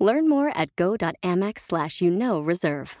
Learn 0.00 0.28
more 0.28 0.50
at 0.56 0.74
go.amex 0.76 1.60
slash 1.60 2.00
you 2.00 2.10
know 2.10 2.40
reserve. 2.40 2.96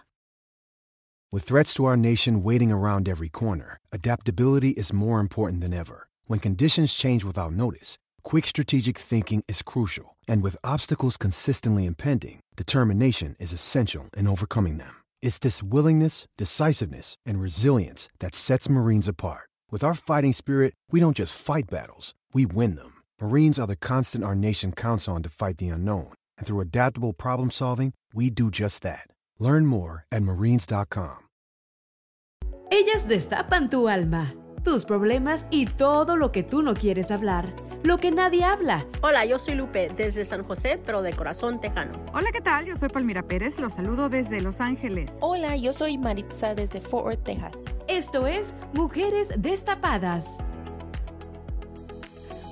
With 1.32 1.44
threats 1.44 1.74
to 1.74 1.84
our 1.84 1.96
nation 1.96 2.42
waiting 2.42 2.72
around 2.72 3.08
every 3.08 3.28
corner, 3.28 3.78
adaptability 3.92 4.70
is 4.70 4.92
more 4.92 5.20
important 5.20 5.60
than 5.60 5.72
ever. 5.72 6.08
When 6.26 6.40
conditions 6.40 6.92
change 6.92 7.22
without 7.24 7.52
notice, 7.52 7.98
quick 8.24 8.46
strategic 8.46 8.98
thinking 8.98 9.44
is 9.46 9.62
crucial. 9.62 10.16
And 10.26 10.42
with 10.42 10.64
obstacles 10.64 11.16
consistently 11.16 11.86
impending, 11.86 12.40
determination 12.56 13.36
is 13.38 13.52
essential 13.52 14.10
in 14.16 14.26
overcoming 14.26 14.78
them. 14.78 15.02
It's 15.22 15.38
this 15.38 15.62
willingness, 15.62 16.26
decisiveness, 16.36 17.14
and 17.24 17.40
resilience 17.40 18.08
that 18.18 18.34
sets 18.34 18.68
Marines 18.68 19.06
apart. 19.06 19.48
With 19.70 19.84
our 19.84 19.94
fighting 19.94 20.32
spirit, 20.32 20.74
we 20.90 20.98
don't 20.98 21.16
just 21.16 21.40
fight 21.40 21.70
battles, 21.70 22.14
we 22.34 22.44
win 22.44 22.74
them. 22.74 23.02
Marines 23.20 23.58
are 23.58 23.68
the 23.68 23.76
constant 23.76 24.24
our 24.24 24.34
nation 24.34 24.72
counts 24.72 25.06
on 25.06 25.22
to 25.22 25.28
fight 25.28 25.58
the 25.58 25.68
unknown. 25.68 26.12
And 26.40 26.46
through 26.46 26.60
adaptable 26.60 27.12
problem 27.12 27.50
solving, 27.50 27.92
we 28.14 28.30
do 28.30 28.50
just 28.50 28.82
that. 28.82 29.06
Learn 29.38 29.66
more 29.66 30.06
at 30.10 30.22
marines.com. 30.22 31.28
Ellas 32.72 33.08
destapan 33.08 33.68
tu 33.68 33.88
alma, 33.88 34.32
tus 34.62 34.84
problemas 34.84 35.44
y 35.50 35.66
todo 35.66 36.16
lo 36.16 36.30
que 36.30 36.44
tú 36.44 36.62
no 36.62 36.72
quieres 36.72 37.10
hablar, 37.10 37.52
lo 37.82 37.98
que 37.98 38.12
nadie 38.12 38.44
habla. 38.44 38.86
Hola, 39.02 39.24
yo 39.24 39.40
soy 39.40 39.56
Lupe 39.56 39.90
desde 39.96 40.24
San 40.24 40.44
José, 40.44 40.80
pero 40.84 41.02
de 41.02 41.12
corazón 41.12 41.60
tejano. 41.60 41.92
Hola, 42.14 42.30
¿qué 42.32 42.40
tal? 42.40 42.66
Yo 42.66 42.76
soy 42.76 42.88
Palmira 42.88 43.24
Pérez, 43.24 43.58
los 43.58 43.72
saludo 43.72 44.08
desde 44.08 44.40
Los 44.40 44.60
Ángeles. 44.60 45.16
Hola, 45.20 45.56
yo 45.56 45.72
soy 45.72 45.98
Maritza 45.98 46.54
desde 46.54 46.80
Fort 46.80 47.06
Worth, 47.06 47.24
Texas. 47.24 47.74
Esto 47.88 48.28
es 48.28 48.54
Mujeres 48.72 49.30
Destapadas. 49.36 50.38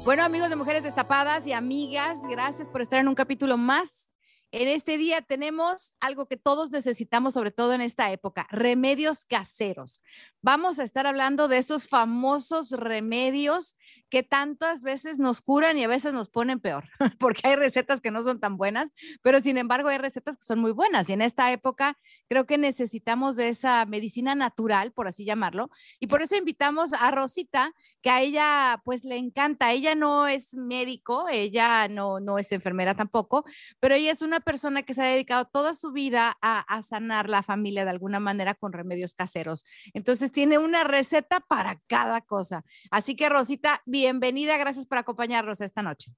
Bueno, 0.08 0.22
amigos 0.22 0.48
de 0.48 0.56
Mujeres 0.56 0.82
Destapadas 0.82 1.46
y 1.46 1.52
amigas, 1.52 2.20
gracias 2.26 2.66
por 2.66 2.80
estar 2.80 2.98
en 2.98 3.08
un 3.08 3.14
capítulo 3.14 3.58
más. 3.58 4.10
En 4.52 4.66
este 4.66 4.96
día 4.96 5.20
tenemos 5.20 5.96
algo 6.00 6.24
que 6.24 6.38
todos 6.38 6.70
necesitamos, 6.70 7.34
sobre 7.34 7.50
todo 7.50 7.74
en 7.74 7.82
esta 7.82 8.10
época, 8.10 8.46
remedios 8.50 9.26
caseros. 9.26 10.02
Vamos 10.40 10.78
a 10.78 10.84
estar 10.84 11.06
hablando 11.06 11.46
de 11.46 11.58
esos 11.58 11.88
famosos 11.88 12.70
remedios 12.70 13.76
que 14.08 14.22
tantas 14.22 14.82
veces 14.82 15.18
nos 15.18 15.40
curan 15.40 15.78
y 15.78 15.84
a 15.84 15.88
veces 15.88 16.12
nos 16.12 16.28
ponen 16.28 16.60
peor, 16.60 16.84
porque 17.20 17.46
hay 17.46 17.56
recetas 17.56 18.00
que 18.00 18.10
no 18.10 18.22
son 18.22 18.40
tan 18.40 18.56
buenas, 18.56 18.90
pero 19.22 19.40
sin 19.40 19.58
embargo 19.58 19.88
hay 19.88 19.98
recetas 19.98 20.36
que 20.36 20.44
son 20.44 20.58
muy 20.58 20.72
buenas. 20.72 21.08
Y 21.08 21.12
en 21.12 21.22
esta 21.22 21.52
época 21.52 21.98
creo 22.28 22.46
que 22.46 22.58
necesitamos 22.58 23.36
de 23.36 23.48
esa 23.48 23.84
medicina 23.86 24.34
natural, 24.34 24.92
por 24.92 25.08
así 25.08 25.24
llamarlo. 25.24 25.70
Y 26.00 26.06
por 26.06 26.22
eso 26.22 26.36
invitamos 26.36 26.92
a 26.92 27.10
Rosita, 27.10 27.72
que 28.02 28.10
a 28.10 28.20
ella 28.20 28.80
pues 28.84 29.04
le 29.04 29.16
encanta. 29.16 29.72
Ella 29.72 29.94
no 29.94 30.26
es 30.26 30.54
médico, 30.54 31.28
ella 31.28 31.88
no, 31.88 32.20
no 32.20 32.38
es 32.38 32.52
enfermera 32.52 32.94
tampoco, 32.94 33.44
pero 33.80 33.94
ella 33.94 34.12
es 34.12 34.22
una 34.22 34.40
persona 34.40 34.82
que 34.82 34.94
se 34.94 35.02
ha 35.02 35.06
dedicado 35.06 35.46
toda 35.46 35.74
su 35.74 35.92
vida 35.92 36.36
a, 36.40 36.64
sanar 36.82 37.28
la 37.28 37.42
familia 37.42 37.84
de 37.84 37.90
alguna 37.90 38.20
manera 38.20 38.54
con 38.54 38.72
remedios 38.72 39.12
caseros. 39.12 39.64
Entonces 39.94 40.30
tiene 40.30 40.58
una 40.58 40.84
receta 40.84 41.40
para 41.40 41.80
cada 41.86 42.20
cosa. 42.20 42.64
Así 42.90 43.16
que 43.16 43.28
Rosita, 43.28 43.82
bienvenida, 43.98 44.56
gracias 44.58 44.86
por 44.86 44.98
acompañarnos 44.98 45.60
esta 45.60 45.82
noche. 45.82 46.12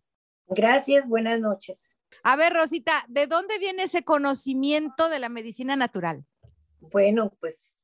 Gracias, 0.48 1.08
buenas 1.08 1.40
noches. 1.40 1.96
A 2.22 2.36
ver, 2.36 2.52
Rosita, 2.52 3.06
¿de 3.08 3.26
dónde 3.26 3.58
viene 3.58 3.84
ese 3.84 4.04
conocimiento 4.04 5.08
de 5.08 5.18
la 5.18 5.30
medicina 5.30 5.76
natural? 5.76 6.26
Bueno, 6.80 7.34
pues 7.40 7.78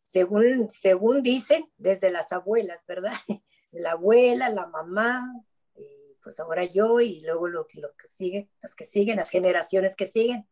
según, 0.00 0.68
según 0.70 1.22
dicen, 1.22 1.70
desde 1.76 2.10
las 2.10 2.32
abuelas, 2.32 2.84
¿verdad? 2.86 3.12
La 3.70 3.92
abuela, 3.92 4.50
la 4.50 4.66
mamá, 4.66 5.32
y 5.74 5.86
pues 6.22 6.38
ahora 6.38 6.62
yo 6.64 7.00
y 7.00 7.22
luego 7.22 7.48
lo, 7.48 7.60
lo 7.60 7.96
que 7.96 8.06
sigue, 8.06 8.50
las 8.60 8.74
que 8.74 8.84
siguen, 8.84 9.16
las 9.16 9.30
generaciones 9.30 9.96
que 9.96 10.06
siguen. 10.06 10.46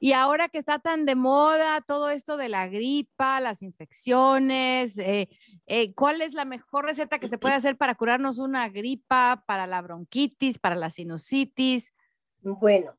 Y 0.00 0.12
ahora 0.12 0.48
que 0.48 0.58
está 0.58 0.78
tan 0.78 1.06
de 1.06 1.14
moda 1.14 1.80
todo 1.80 2.10
esto 2.10 2.36
de 2.36 2.48
la 2.48 2.68
gripa, 2.68 3.40
las 3.40 3.62
infecciones, 3.62 4.98
eh, 4.98 5.28
eh, 5.66 5.94
¿cuál 5.94 6.20
es 6.22 6.34
la 6.34 6.44
mejor 6.44 6.84
receta 6.84 7.18
que 7.18 7.28
se 7.28 7.38
puede 7.38 7.54
hacer 7.54 7.76
para 7.76 7.94
curarnos 7.94 8.38
una 8.38 8.68
gripa, 8.68 9.44
para 9.46 9.66
la 9.66 9.82
bronquitis, 9.82 10.58
para 10.58 10.76
la 10.76 10.90
sinusitis? 10.90 11.92
Bueno, 12.40 12.96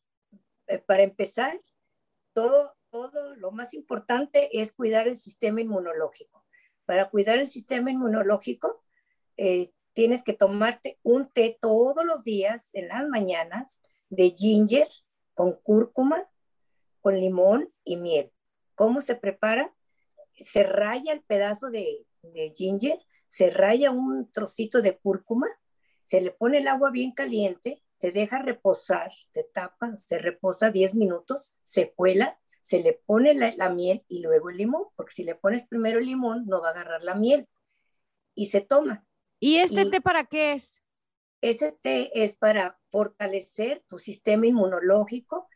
eh, 0.68 0.80
para 0.80 1.04
empezar, 1.04 1.60
todo, 2.34 2.76
todo 2.90 3.36
lo 3.36 3.52
más 3.52 3.74
importante 3.74 4.60
es 4.60 4.72
cuidar 4.72 5.08
el 5.08 5.18
sistema 5.18 5.62
inmunológico. 5.62 6.46
Para 6.86 7.10
cuidar 7.10 7.40
el 7.40 7.48
sistema 7.48 7.92
inmunológico, 7.92 8.84
tienes 9.94 10.24
que 10.24 10.34
tomarte 10.34 11.00
un 11.04 11.30
té 11.30 11.58
todos 11.62 12.06
los 12.06 12.24
días 12.24 12.70
en 12.74 12.88
las 12.88 13.08
mañanas 13.08 13.82
de 14.10 14.34
ginger 14.36 14.88
con 15.34 15.54
cúrcuma, 15.62 16.28
con 17.02 17.20
limón 17.20 17.74
y 17.84 17.98
miel. 17.98 18.32
¿Cómo 18.76 19.02
se 19.02 19.16
prepara? 19.16 19.74
Se 20.40 20.64
raya 20.64 21.14
el 21.14 21.22
pedazo 21.22 21.70
de, 21.70 22.06
de 22.22 22.54
ginger, 22.56 23.00
se 23.28 23.50
raya 23.50 23.92
un 23.92 24.32
trocito 24.32 24.82
de 24.82 24.98
cúrcuma, 24.98 25.48
se 26.04 26.22
le 26.22 26.32
pone 26.32 26.60
el 26.60 26.68
agua 26.68 26.92
bien 26.92 27.12
caliente, 27.12 27.84
se 27.98 28.12
deja 28.12 28.42
reposar, 28.42 29.12
se 29.32 29.44
tapa, 29.44 29.98
se 29.98 30.20
reposa 30.20 30.72
10 30.72 30.96
minutos, 30.96 31.56
se 31.64 31.92
cuela, 31.94 32.40
se 32.62 32.80
le 32.80 32.94
pone 32.94 33.34
la, 33.34 33.54
la, 33.56 33.70
miel 33.70 34.04
y 34.08 34.22
luego 34.22 34.50
el 34.50 34.58
limón, 34.58 34.84
porque 34.96 35.14
si 35.14 35.24
le 35.24 35.36
pones 35.36 35.66
primero 35.66 36.00
el 36.00 36.06
limón 36.06 36.46
no 36.46 36.62
va 36.62 36.70
a 36.70 36.72
agarrar 36.72 37.04
la 37.04 37.16
miel 37.16 37.48
y 38.36 38.48
se 38.48 38.62
toma. 38.62 39.06
¿Y 39.40 39.58
este 39.58 39.82
y 39.82 39.90
té 39.90 40.02
para 40.02 40.24
qué 40.26 40.54
es? 40.54 40.82
Ese 41.42 41.72
té 41.72 42.24
es 42.24 42.36
para 42.36 42.80
fortalecer 42.90 43.84
tu 43.88 44.00
sistema 44.00 44.48
inmunológico, 44.48 45.48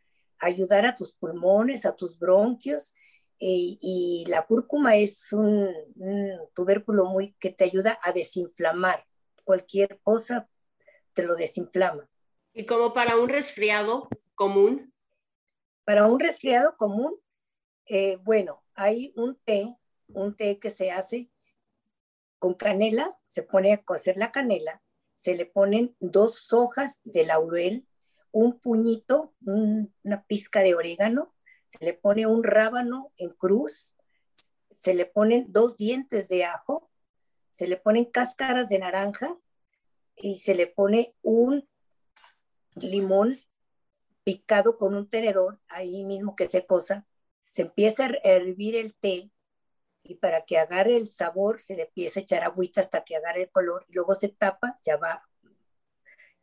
ayudar 0.41 0.85
a 0.85 0.96
tus 0.96 1.13
pulmones, 1.13 1.85
a 1.85 1.96
tus 1.96 2.18
bronquios, 2.18 2.96
y, 3.38 3.79
y 3.81 4.29
la 4.29 4.46
cúrcuma 4.46 4.97
es 4.97 5.34
un, 5.34 5.74
un, 5.96 6.40
tubérculo 6.53 7.06
muy 7.06 7.34
que 7.40 7.50
te 7.50 7.63
ayuda 7.63 8.00
a 8.03 8.12
desinflamar. 8.12 9.06
Cualquier 9.44 10.00
cosa 10.03 10.47
te 11.13 11.24
lo 11.24 11.35
desinflama. 11.35 12.07
¿Y 12.53 12.66
como 12.66 12.94
para 12.94 13.18
un 13.18 13.30
resfriado 13.30 14.07
común? 14.35 14.94
Para 15.85 16.06
un 16.06 16.19
resfriado 16.19 16.75
común, 16.78 17.16
eh, 17.85 18.18
bueno, 18.18 18.63
hay 18.75 19.12
un 19.16 19.35
té, 19.44 19.75
un 20.07 20.35
té 20.35 20.59
que 20.59 20.69
se 20.69 20.91
hace 20.91 21.30
con 22.40 22.53
canela, 22.53 23.18
se 23.28 23.44
pone 23.44 23.74
a 23.74 23.84
cocer 23.84 24.18
la 24.18 24.31
canela, 24.31 24.81
se 25.16 25.35
le 25.35 25.46
ponen 25.46 25.96
dos 26.00 26.51
hojas 26.53 27.01
de 27.03 27.25
laurel, 27.25 27.88
un 28.31 28.59
puñito, 28.59 29.34
un, 29.46 29.94
una 30.03 30.24
pizca 30.24 30.62
de 30.62 30.75
orégano, 30.75 31.34
se 31.69 31.86
le 31.86 31.94
pone 31.94 32.28
un 32.28 32.44
rábano 32.44 33.12
en 33.18 33.30
cruz, 33.30 33.96
se 34.69 34.94
le 34.94 35.06
ponen 35.06 35.47
dos 35.50 35.78
dientes 35.78 36.28
de 36.28 36.46
ajo, 36.46 36.90
se 37.50 37.68
le 37.68 37.78
ponen 37.78 38.06
cáscaras 38.06 38.69
de 38.69 38.80
naranja 38.80 39.38
y 40.16 40.38
se 40.38 40.56
le 40.56 40.68
pone 40.68 41.16
un 41.22 41.68
limón 42.75 43.38
picado 44.24 44.78
con 44.78 44.96
un 44.96 45.09
tenedor, 45.09 45.59
ahí 45.68 46.06
mismo 46.06 46.36
que 46.36 46.48
se 46.48 46.66
cosa, 46.66 47.06
se 47.50 47.63
empieza 47.63 48.06
a 48.06 48.18
hervir 48.24 48.75
el 48.75 48.94
té 48.95 49.31
y 50.04 50.16
para 50.16 50.45
que 50.45 50.57
agarre 50.57 50.95
el 50.95 51.07
sabor 51.07 51.60
se 51.60 51.75
le 51.75 51.84
empieza 51.84 52.19
a 52.19 52.24
echar 52.24 52.44
agüita 52.44 52.81
hasta 52.81 53.04
que 53.04 53.16
agarre 53.16 53.44
el 53.44 53.51
color 53.51 53.86
y 53.89 53.94
luego 53.94 54.16
se 54.16 54.30
tapa, 54.30 54.75
ya 54.84 54.98
va, 54.98 55.22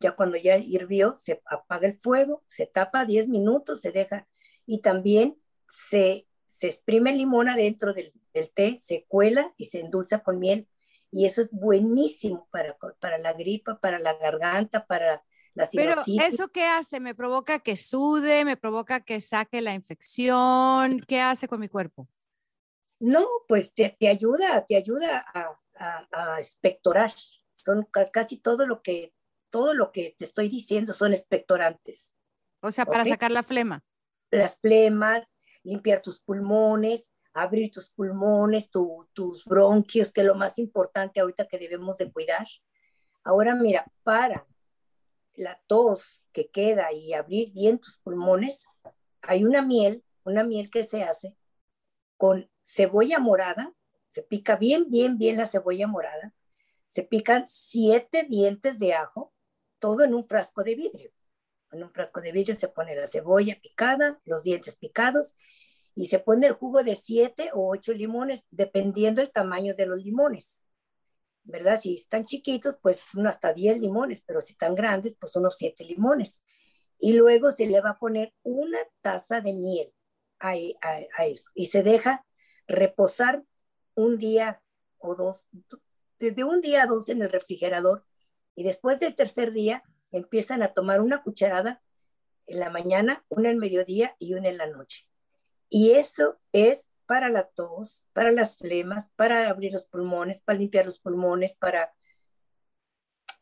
ya 0.00 0.12
cuando 0.12 0.36
ya 0.36 0.56
hirvió, 0.56 1.16
se 1.16 1.42
apaga 1.46 1.86
el 1.88 1.98
fuego, 1.98 2.42
se 2.46 2.66
tapa 2.66 3.04
10 3.04 3.28
minutos, 3.28 3.80
se 3.80 3.92
deja 3.92 4.28
y 4.66 4.80
también 4.80 5.36
se, 5.68 6.26
se 6.46 6.66
exprime 6.68 7.10
el 7.10 7.18
limón 7.18 7.48
adentro 7.48 7.92
del, 7.92 8.12
del 8.32 8.50
té, 8.50 8.78
se 8.80 9.04
cuela 9.08 9.52
y 9.56 9.66
se 9.66 9.80
endulza 9.80 10.22
con 10.22 10.38
miel 10.38 10.68
y 11.10 11.24
eso 11.24 11.40
es 11.40 11.50
buenísimo 11.50 12.48
para, 12.50 12.76
para 13.00 13.18
la 13.18 13.32
gripa, 13.32 13.78
para 13.80 13.98
la 13.98 14.14
garganta, 14.14 14.86
para 14.86 15.24
la 15.54 15.68
Pero 15.72 15.94
eso 16.06 16.48
qué 16.52 16.64
hace? 16.64 17.00
¿Me 17.00 17.14
provoca 17.14 17.58
que 17.58 17.76
sude? 17.76 18.44
¿Me 18.44 18.56
provoca 18.56 19.00
que 19.00 19.20
saque 19.20 19.60
la 19.60 19.74
infección? 19.74 21.00
¿Qué 21.08 21.20
hace 21.20 21.48
con 21.48 21.60
mi 21.60 21.68
cuerpo? 21.68 22.08
No, 23.00 23.26
pues 23.46 23.72
te, 23.74 23.96
te 23.98 24.08
ayuda, 24.08 24.64
te 24.66 24.76
ayuda 24.76 25.24
a, 25.32 25.54
a, 25.76 26.08
a, 26.12 26.38
expectorar. 26.38 27.12
Son 27.52 27.88
casi 28.12 28.38
todo 28.38 28.66
lo 28.66 28.82
que 28.82 29.12
todo 29.50 29.74
lo 29.74 29.92
que 29.92 30.14
te 30.16 30.24
estoy 30.24 30.48
diciendo 30.48 30.92
son 30.92 31.12
expectorantes. 31.12 32.14
O 32.60 32.70
sea, 32.70 32.84
para 32.84 33.02
¿okay? 33.02 33.12
sacar 33.12 33.30
la 33.30 33.42
flema. 33.42 33.84
Las 34.30 34.58
flemas, 34.58 35.32
limpiar 35.62 36.02
tus 36.02 36.20
pulmones, 36.20 37.10
abrir 37.32 37.70
tus 37.70 37.90
pulmones, 37.90 38.70
tus 38.70 39.44
bronquios, 39.44 40.12
que 40.12 40.22
es 40.22 40.26
lo 40.26 40.34
más 40.34 40.58
importante 40.58 41.20
ahorita 41.20 41.46
que 41.46 41.58
debemos 41.58 41.98
de 41.98 42.10
cuidar. 42.10 42.46
Ahora 43.22 43.54
mira, 43.54 43.86
para 44.02 44.46
la 45.34 45.60
tos 45.66 46.26
que 46.32 46.50
queda 46.50 46.92
y 46.92 47.12
abrir 47.12 47.52
bien 47.52 47.78
tus 47.78 47.96
pulmones, 47.98 48.66
hay 49.22 49.44
una 49.44 49.62
miel, 49.62 50.02
una 50.24 50.44
miel 50.44 50.70
que 50.70 50.84
se 50.84 51.04
hace 51.04 51.36
con 52.16 52.50
cebolla 52.62 53.18
morada, 53.18 53.72
se 54.08 54.22
pica 54.22 54.56
bien, 54.56 54.90
bien, 54.90 55.16
bien 55.16 55.36
la 55.36 55.46
cebolla 55.46 55.86
morada, 55.86 56.34
se 56.86 57.04
pican 57.04 57.46
siete 57.46 58.24
dientes 58.24 58.78
de 58.78 58.94
ajo, 58.94 59.32
todo 59.78 60.04
en 60.04 60.14
un 60.14 60.24
frasco 60.24 60.62
de 60.62 60.74
vidrio. 60.74 61.10
En 61.70 61.82
un 61.82 61.90
frasco 61.90 62.20
de 62.20 62.32
vidrio 62.32 62.54
se 62.54 62.68
pone 62.68 62.96
la 62.96 63.06
cebolla 63.06 63.58
picada, 63.60 64.20
los 64.24 64.42
dientes 64.42 64.76
picados 64.76 65.36
y 65.94 66.06
se 66.06 66.18
pone 66.18 66.46
el 66.46 66.52
jugo 66.52 66.82
de 66.82 66.96
siete 66.96 67.50
o 67.52 67.70
ocho 67.70 67.92
limones, 67.92 68.46
dependiendo 68.50 69.20
el 69.20 69.30
tamaño 69.30 69.74
de 69.74 69.86
los 69.86 70.02
limones. 70.04 70.62
¿Verdad? 71.44 71.78
Si 71.80 71.94
están 71.94 72.24
chiquitos, 72.24 72.76
pues 72.82 73.02
uno 73.14 73.28
hasta 73.28 73.52
diez 73.52 73.78
limones, 73.78 74.22
pero 74.22 74.40
si 74.40 74.52
están 74.52 74.74
grandes, 74.74 75.16
pues 75.16 75.34
unos 75.36 75.56
siete 75.56 75.84
limones. 75.84 76.42
Y 76.98 77.14
luego 77.14 77.52
se 77.52 77.66
le 77.66 77.80
va 77.80 77.90
a 77.90 77.98
poner 77.98 78.34
una 78.42 78.78
taza 79.00 79.40
de 79.40 79.54
miel 79.54 79.92
a, 80.38 80.50
a 80.50 81.26
eso 81.26 81.50
y 81.54 81.66
se 81.66 81.82
deja 81.82 82.24
reposar 82.66 83.42
un 83.94 84.18
día 84.18 84.62
o 84.98 85.14
dos, 85.14 85.48
desde 86.18 86.44
un 86.44 86.60
día 86.60 86.84
a 86.84 86.86
dos 86.86 87.08
en 87.08 87.22
el 87.22 87.30
refrigerador 87.30 88.04
y 88.58 88.64
después 88.64 88.98
del 88.98 89.14
tercer 89.14 89.52
día 89.52 89.84
empiezan 90.10 90.64
a 90.64 90.74
tomar 90.74 91.00
una 91.00 91.22
cucharada 91.22 91.80
en 92.48 92.58
la 92.58 92.70
mañana, 92.70 93.24
una 93.28 93.50
en 93.50 93.58
mediodía 93.58 94.16
y 94.18 94.34
una 94.34 94.48
en 94.48 94.58
la 94.58 94.66
noche. 94.66 95.08
Y 95.68 95.92
eso 95.92 96.40
es 96.50 96.90
para 97.06 97.28
la 97.28 97.44
tos, 97.44 98.02
para 98.12 98.32
las 98.32 98.56
flemas, 98.56 99.12
para 99.14 99.48
abrir 99.48 99.72
los 99.72 99.84
pulmones, 99.84 100.40
para 100.40 100.58
limpiar 100.58 100.86
los 100.86 100.98
pulmones, 100.98 101.54
para, 101.54 101.94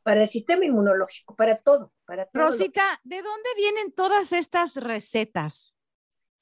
para 0.03 0.21
el 0.21 0.29
sistema 0.29 0.67
inmunológico, 0.67 1.35
para 1.35 1.63
todo. 1.63 1.95
Para 2.05 2.27
todo 2.27 2.49
Rosita, 2.49 3.01
¿de 3.03 3.23
dónde 3.23 3.49
vienen 3.57 3.93
todas 3.93 4.35
estas 4.35 4.77
recetas? 4.77 5.79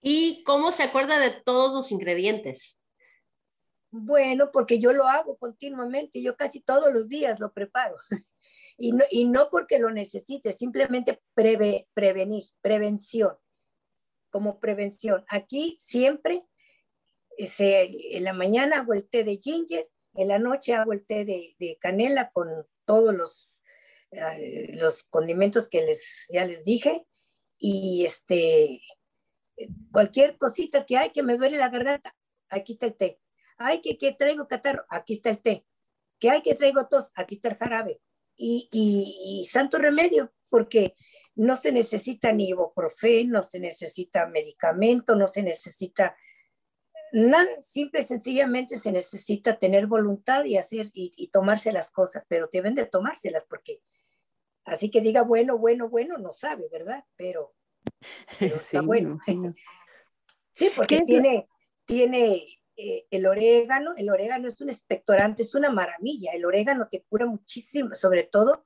¿Y 0.01 0.43
cómo 0.43 0.73
se 0.73 0.83
acuerda 0.83 1.21
de 1.21 1.31
todos 1.31 1.75
los 1.75 1.93
ingredientes? 1.93 2.81
Bueno, 3.93 4.51
porque 4.53 4.81
yo 4.81 4.93
lo 4.93 5.07
hago 5.07 5.39
continuamente, 5.39 6.21
yo 6.21 6.37
casi 6.37 6.61
todos 6.61 6.93
los 6.93 7.09
días 7.09 7.39
lo 7.39 7.53
preparo. 7.53 7.95
y, 8.77 8.93
no, 8.93 9.05
y 9.11 9.25
no 9.25 9.49
porque 9.51 9.79
lo 9.79 9.91
necesite, 9.91 10.53
simplemente 10.53 11.21
prevenir, 11.35 12.45
prevención 12.61 13.37
como 14.31 14.59
prevención. 14.59 15.25
Aquí 15.29 15.77
siempre 15.79 16.45
en 17.37 18.25
la 18.25 18.33
mañana 18.33 18.79
hago 18.79 18.95
el 18.95 19.09
té 19.09 19.25
de 19.25 19.39
ginger, 19.39 19.89
en 20.15 20.29
la 20.29 20.39
noche 20.39 20.75
hago 20.75 20.93
el 20.93 21.05
té 21.05 21.25
de, 21.25 21.79
canela 21.81 22.31
con 22.31 22.49
todos 22.85 23.15
los, 23.15 23.63
eh, 24.11 24.73
los 24.75 25.03
condimentos 25.05 25.69
que 25.69 25.83
les, 25.83 26.27
ya 26.29 26.45
les 26.45 26.65
dije. 26.65 27.05
Y 27.59 28.05
este, 28.05 28.81
cualquier 29.93 30.37
cosita 30.37 30.85
que 30.85 30.97
hay 30.97 31.11
que 31.11 31.23
me 31.23 31.37
duele 31.37 31.57
la 31.57 31.69
garganta, 31.69 32.15
aquí 32.49 32.73
está 32.73 32.87
el 32.87 32.97
té. 32.97 33.21
Ay, 33.57 33.81
que, 33.81 33.97
que 33.97 34.13
traigo 34.13 34.49
catarro, 34.49 34.85
aquí 34.89 35.15
está 35.15 35.31
el 35.31 35.41
té. 35.41 35.65
Que 36.19 36.31
hay 36.31 36.43
que 36.43 36.55
traigo 36.55 36.89
tos, 36.89 37.11
aquí 37.15 37.37
está 37.37 37.49
el 37.49 37.57
jarabe. 37.57 38.01
Y, 38.37 38.69
y, 38.73 39.41
y 39.41 39.45
santo 39.45 39.79
remedio, 39.79 40.33
porque 40.49 40.95
no 41.37 41.57
se 41.57 41.73
necesita 41.73 42.33
ni 42.33 42.49
ibuprofeno, 42.49 43.39
no 43.39 43.43
se 43.43 43.61
necesita 43.61 44.27
medicamento, 44.27 45.17
no 45.17 45.27
se 45.27 45.43
necesita 45.43 46.17
nada, 47.15 47.49
simple 47.63 48.01
y 48.01 48.05
sencillamente 48.05 48.79
se 48.79 48.91
necesita 48.91 49.59
tener 49.59 49.87
voluntad 49.87 50.45
y 50.45 50.57
hacer 50.57 50.91
y, 50.93 51.29
tomarse 51.29 51.73
las 51.73 51.91
cosas, 51.91 52.27
pero 52.29 52.49
deben 52.53 52.75
de 52.75 52.87
tomárselas 52.87 53.45
porque 53.45 53.81
así 54.65 54.91
que 54.91 55.01
diga 55.01 55.23
bueno, 55.23 55.57
bueno, 55.57 55.89
bueno, 55.89 56.19
no 56.19 56.33
sabe, 56.33 56.69
¿verdad? 56.73 57.05
Pero, 57.17 57.55
está 58.41 58.83
bueno. 58.83 59.21
sí, 60.53 60.71
porque 60.75 61.03
tiene, 61.03 61.49
tiene 61.85 62.45
eh, 62.77 63.07
el 63.11 63.27
orégano, 63.27 63.95
el 63.97 64.11
orégano 64.11 64.49
es 64.49 64.61
un 64.61 64.69
expectorante, 64.69 65.43
es 65.43 65.55
una 65.55 65.71
maravilla, 65.71 66.33
el 66.33 66.45
orégano 66.45 66.89
te 66.89 67.03
cura 67.05 67.27
muchísimo, 67.27 67.95
sobre 67.95 68.25
todo 68.25 68.65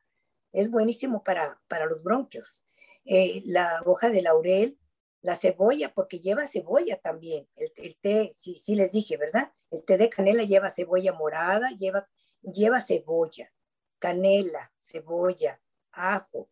es 0.53 0.71
buenísimo 0.71 1.23
para, 1.23 1.61
para 1.69 1.87
los 1.87 2.03
bronquios. 2.03 2.65
Eh, 3.05 3.43
la 3.45 3.83
hoja 3.85 4.11
de 4.11 4.23
laurel, 4.23 4.79
la 5.23 5.35
cebolla, 5.35 5.93
porque 5.93 6.21
lleva 6.21 6.47
cebolla 6.47 6.97
también. 6.97 7.49
El, 7.57 7.97
té, 7.99 8.31
sí, 8.35 8.57
sí 8.57 8.75
les 8.75 8.93
dije, 8.93 9.17
¿verdad? 9.17 9.53
El 9.71 9.85
té 9.85 9.97
de 9.97 10.09
canela 10.09 10.43
lleva 10.45 10.71
cebolla 10.71 11.13
morada, 11.13 11.71
lleva, 11.71 12.09
lleva 12.43 12.81
cebolla, 12.81 13.53
canela, 13.99 14.73
cebolla, 14.79 15.61
ajo, 15.93 16.49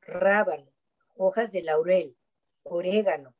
rábano, 0.00 0.72
hojas 1.16 1.52
de 1.52 1.62
laurel, 1.62 2.16
orégano, 2.62 3.34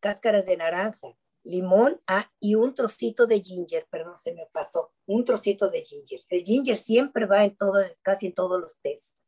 cáscaras 0.00 0.46
de 0.46 0.56
naranja, 0.56 1.16
limón 1.44 2.00
ah, 2.06 2.30
y 2.38 2.54
un 2.54 2.74
trocito 2.74 3.26
de 3.26 3.40
ginger, 3.40 3.86
perdón, 3.90 4.18
se 4.18 4.32
me 4.34 4.46
pasó, 4.52 4.92
un 5.06 5.24
trocito 5.24 5.68
de 5.70 5.82
ginger. 5.82 6.20
El 6.28 6.42
ginger 6.42 6.76
siempre 6.76 7.26
va 7.26 7.44
en 7.44 7.56
todo, 7.56 7.82
casi 8.02 8.26
en 8.26 8.34
todos 8.34 8.60
los 8.60 8.78
tés. 8.80 9.18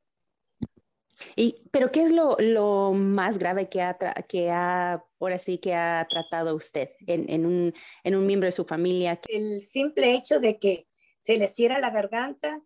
Y, 1.37 1.63
pero 1.71 1.91
¿qué 1.91 2.03
es 2.03 2.13
lo, 2.13 2.37
lo 2.39 2.93
más 2.93 3.39
grave 3.39 3.69
que 3.69 3.83
ha, 3.83 3.97
que 4.29 4.51
ha, 4.51 5.05
ahora 5.21 5.39
sí, 5.39 5.59
que 5.59 5.75
ha 5.75 6.07
tratado 6.09 6.55
usted 6.57 6.91
en, 7.07 7.29
en, 7.31 7.47
un, 7.47 7.75
en 8.05 8.17
un 8.17 8.27
miembro 8.27 8.47
de 8.47 8.53
su 8.53 8.65
familia? 8.65 9.21
El 9.29 9.63
simple 9.63 10.15
hecho 10.15 10.41
de 10.41 10.59
que 10.59 10.89
se 11.21 11.37
les 11.37 11.55
cierra 11.55 11.79
la 11.79 11.91
garganta, 11.91 12.63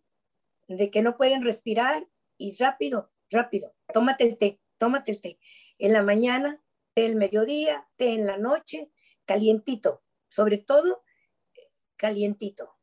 de 0.68 0.90
que 0.90 1.02
no 1.02 1.16
pueden 1.16 1.44
respirar 1.44 2.06
y 2.38 2.56
rápido, 2.56 3.10
rápido, 3.30 3.74
tómate 3.92 4.24
el 4.24 4.36
té, 4.36 4.60
tómate 4.78 5.12
el 5.12 5.20
té. 5.20 5.38
En 5.78 5.92
la 5.92 6.02
mañana, 6.02 6.62
té 6.94 7.06
el 7.06 7.16
mediodía, 7.16 7.86
té 7.96 8.14
en 8.14 8.26
la 8.26 8.38
noche, 8.38 8.90
calientito, 9.26 10.02
sobre 10.28 10.58
todo 10.58 11.04
calientito, 11.96 12.74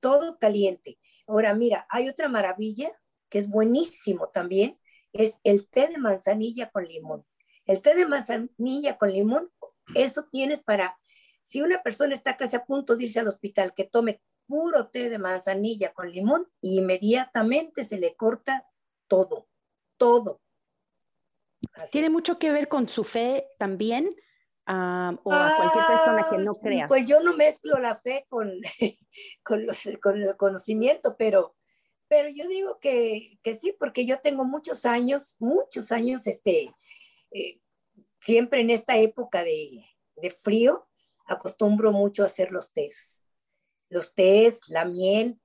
todo 0.00 0.38
caliente. 0.38 0.98
Ahora 1.26 1.54
mira, 1.54 1.86
hay 1.88 2.08
otra 2.08 2.28
maravilla 2.28 2.92
que 3.28 3.38
es 3.38 3.48
buenísimo 3.48 4.28
también, 4.28 4.78
es 5.12 5.38
el 5.44 5.68
té 5.68 5.88
de 5.88 5.98
manzanilla 5.98 6.70
con 6.70 6.84
limón. 6.84 7.24
El 7.64 7.80
té 7.80 7.94
de 7.94 8.06
manzanilla 8.06 8.98
con 8.98 9.10
limón, 9.10 9.50
eso 9.94 10.28
tienes 10.30 10.62
para, 10.62 10.98
si 11.40 11.62
una 11.62 11.82
persona 11.82 12.14
está 12.14 12.36
casi 12.36 12.56
a 12.56 12.64
punto 12.64 12.96
de 12.96 13.04
irse 13.04 13.20
al 13.20 13.28
hospital, 13.28 13.72
que 13.74 13.84
tome 13.84 14.20
puro 14.46 14.88
té 14.88 15.08
de 15.08 15.18
manzanilla 15.18 15.92
con 15.92 16.10
limón, 16.10 16.46
inmediatamente 16.60 17.84
se 17.84 17.98
le 17.98 18.14
corta 18.14 18.66
todo, 19.08 19.48
todo. 19.96 20.40
¿Tiene 21.90 22.10
mucho 22.10 22.38
que 22.38 22.52
ver 22.52 22.68
con 22.68 22.88
su 22.88 23.04
fe 23.04 23.48
también? 23.58 24.14
O 24.66 25.32
a 25.32 25.56
cualquier 25.56 25.86
persona 25.86 26.26
que 26.30 26.38
no 26.38 26.52
ah, 26.52 26.60
crea. 26.62 26.86
Pues 26.86 27.04
yo 27.04 27.20
no 27.20 27.36
mezclo 27.36 27.78
la 27.78 27.96
fe 27.96 28.26
con, 28.28 28.50
con, 29.44 29.66
con 30.00 30.22
el 30.22 30.36
conocimiento, 30.36 31.16
pero 31.16 31.54
pero 32.08 32.28
yo 32.28 32.46
digo 32.48 32.78
que, 32.80 33.38
que 33.42 33.54
sí, 33.54 33.74
porque 33.78 34.06
yo 34.06 34.20
tengo 34.20 34.44
muchos 34.44 34.84
años, 34.84 35.36
muchos 35.38 35.90
años, 35.90 36.26
este, 36.26 36.74
eh, 37.32 37.60
siempre 38.20 38.60
en 38.60 38.70
esta 38.70 38.96
época 38.98 39.42
de, 39.42 39.84
de, 40.16 40.30
frío, 40.30 40.86
acostumbro 41.26 41.92
mucho 41.92 42.22
a 42.22 42.26
hacer 42.26 42.52
los 42.52 42.72
tés. 42.72 43.22
Los 43.88 44.14
tés, 44.14 44.60
la 44.68 44.84
miel, 44.84 45.40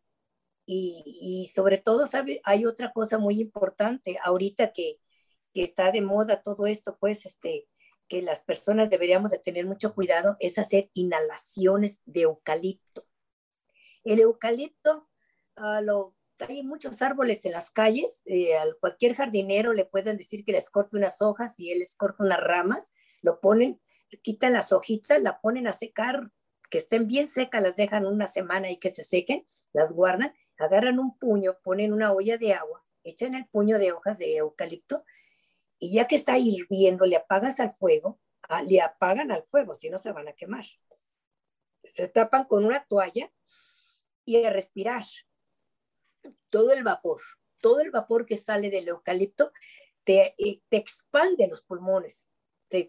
y, 0.65 1.03
y 1.05 1.47
sobre 1.47 1.77
todo, 1.77 2.05
¿sabe? 2.05 2.41
Hay 2.43 2.65
otra 2.65 2.91
cosa 2.91 3.17
muy 3.17 3.39
importante, 3.41 4.19
ahorita 4.23 4.71
que, 4.71 4.99
que 5.53 5.63
está 5.63 5.91
de 5.91 6.01
moda 6.01 6.43
todo 6.43 6.67
esto, 6.67 6.97
pues, 6.99 7.25
este, 7.25 7.67
que 8.09 8.21
las 8.21 8.41
personas 8.41 8.89
deberíamos 8.89 9.31
de 9.31 9.39
tener 9.39 9.65
mucho 9.65 9.93
cuidado, 9.93 10.35
es 10.39 10.57
hacer 10.57 10.89
inhalaciones 10.93 12.01
de 12.05 12.21
eucalipto. 12.21 13.05
El 14.03 14.19
eucalipto 14.19 15.07
lo 15.83 16.15
hay 16.47 16.63
muchos 16.63 17.01
árboles 17.01 17.43
en 17.45 17.51
las 17.51 17.69
calles, 17.69 18.21
eh, 18.25 18.55
a 18.57 18.63
cualquier 18.79 19.13
jardinero 19.13 19.73
le 19.73 19.85
pueden 19.85 20.17
decir 20.17 20.45
que 20.45 20.53
les 20.53 20.69
corte 20.69 20.95
unas 20.95 21.21
hojas 21.21 21.59
y 21.59 21.71
él 21.71 21.79
les 21.79 21.95
corta 21.95 22.23
unas 22.23 22.39
ramas, 22.39 22.93
lo 23.21 23.41
ponen, 23.41 23.81
quitan 24.21 24.53
las 24.53 24.71
hojitas, 24.71 25.21
la 25.21 25.41
ponen 25.41 25.67
a 25.67 25.73
secar, 25.73 26.31
que 26.69 26.77
estén 26.77 27.07
bien 27.07 27.27
secas, 27.27 27.61
las 27.61 27.75
dejan 27.75 28.05
una 28.05 28.27
semana 28.27 28.71
y 28.71 28.77
que 28.77 28.89
se 28.89 29.03
sequen, 29.03 29.45
las 29.73 29.91
guardan, 29.91 30.33
agarran 30.57 30.99
un 30.99 31.17
puño, 31.17 31.57
ponen 31.63 31.93
una 31.93 32.13
olla 32.13 32.37
de 32.37 32.53
agua, 32.53 32.85
echan 33.03 33.35
el 33.35 33.47
puño 33.47 33.77
de 33.79 33.91
hojas 33.91 34.17
de 34.17 34.37
eucalipto 34.37 35.03
y 35.79 35.93
ya 35.93 36.07
que 36.07 36.15
está 36.15 36.37
hirviendo, 36.37 37.05
le 37.05 37.15
apagas 37.15 37.59
al 37.59 37.71
fuego, 37.71 38.19
ah, 38.43 38.61
le 38.63 38.81
apagan 38.81 39.31
al 39.31 39.43
fuego, 39.43 39.73
si 39.73 39.89
no 39.89 39.97
se 39.97 40.11
van 40.11 40.27
a 40.27 40.33
quemar. 40.33 40.65
Se 41.83 42.07
tapan 42.07 42.45
con 42.45 42.65
una 42.65 42.85
toalla 42.85 43.31
y 44.25 44.43
a 44.43 44.49
respirar 44.49 45.03
todo 46.49 46.73
el 46.73 46.83
vapor, 46.83 47.21
todo 47.59 47.79
el 47.79 47.91
vapor 47.91 48.25
que 48.25 48.37
sale 48.37 48.69
del 48.69 48.89
eucalipto 48.89 49.51
te, 50.03 50.35
eh, 50.37 50.61
te 50.69 50.77
expande 50.77 51.47
los 51.47 51.61
pulmones, 51.61 52.29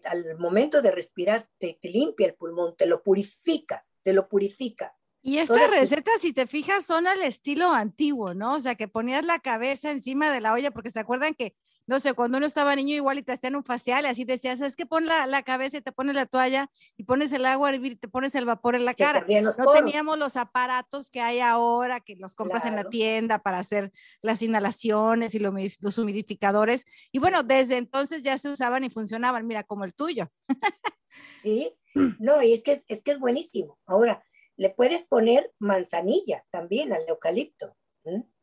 al 0.05 0.37
momento 0.37 0.81
de 0.81 0.91
respirar, 0.91 1.47
te, 1.57 1.79
limpia 1.83 2.27
el 2.27 2.35
pulmón, 2.35 2.75
te 2.75 2.85
lo 2.85 3.01
purifica, 3.01 3.85
te 4.03 4.13
lo 4.13 4.27
purifica. 4.27 4.95
Y 5.23 5.37
estas 5.37 5.69
recetas, 5.69 6.21
si 6.21 6.33
te 6.33 6.47
fijas, 6.47 6.85
son 6.85 7.05
al 7.05 7.21
estilo 7.21 7.71
antiguo, 7.71 8.33
¿no? 8.33 8.55
O 8.55 8.59
sea, 8.59 8.75
que 8.75 8.87
ponías 8.87 9.23
la 9.23 9.39
cabeza 9.39 9.91
encima 9.91 10.31
de 10.31 10.41
la 10.41 10.53
olla, 10.53 10.71
porque 10.71 10.89
se 10.89 10.99
acuerdan 10.99 11.35
que 11.35 11.55
no 11.91 11.99
sé, 11.99 12.13
cuando 12.13 12.37
uno 12.37 12.47
estaba 12.47 12.73
niño 12.73 12.95
igual 12.95 13.17
y 13.17 13.21
te 13.21 13.33
hacían 13.33 13.53
un 13.53 13.65
facial, 13.65 14.05
así 14.05 14.23
decías, 14.23 14.61
es 14.61 14.77
que 14.77 14.85
pon 14.85 15.05
la, 15.07 15.43
cabeza 15.43 15.75
y 15.75 15.81
te 15.81 15.91
pones 15.91 16.15
la 16.15 16.25
toalla 16.25 16.71
y 16.95 17.03
pones 17.03 17.33
el 17.33 17.45
agua 17.45 17.67
a 17.67 17.73
hervir 17.73 17.91
y 17.91 17.95
te 17.97 18.07
pones 18.07 18.33
el 18.33 18.45
vapor 18.45 18.75
en 18.75 18.85
la 18.85 18.93
cara. 18.93 19.25
No 19.27 19.73
teníamos 19.73 20.17
los 20.17 20.37
aparatos 20.37 21.09
que 21.09 21.19
hay 21.19 21.41
ahora, 21.41 21.99
que 21.99 22.15
los 22.15 22.33
compras 22.33 22.63
en 22.63 22.77
la 22.77 22.85
tienda 22.85 23.39
para 23.39 23.59
hacer 23.59 23.91
las 24.21 24.41
inhalaciones 24.41 25.35
y 25.35 25.39
los 25.39 25.97
humidificadores. 25.97 26.85
Y 27.11 27.19
bueno, 27.19 27.43
desde 27.43 27.75
entonces 27.75 28.21
ya 28.21 28.37
se 28.37 28.47
usaban 28.47 28.85
y 28.85 28.89
funcionaban, 28.89 29.45
mira, 29.45 29.65
como 29.65 29.83
el 29.83 29.93
tuyo. 29.93 30.31
Sí, 31.43 31.75
no, 32.19 32.41
y 32.41 32.53
es 32.53 32.63
que 32.63 32.81
es, 32.87 33.03
que 33.03 33.11
es 33.11 33.19
buenísimo. 33.19 33.79
Ahora, 33.85 34.23
le 34.55 34.69
puedes 34.69 35.03
poner 35.03 35.51
manzanilla 35.59 36.45
también 36.51 36.93
al 36.93 37.03
eucalipto. 37.09 37.75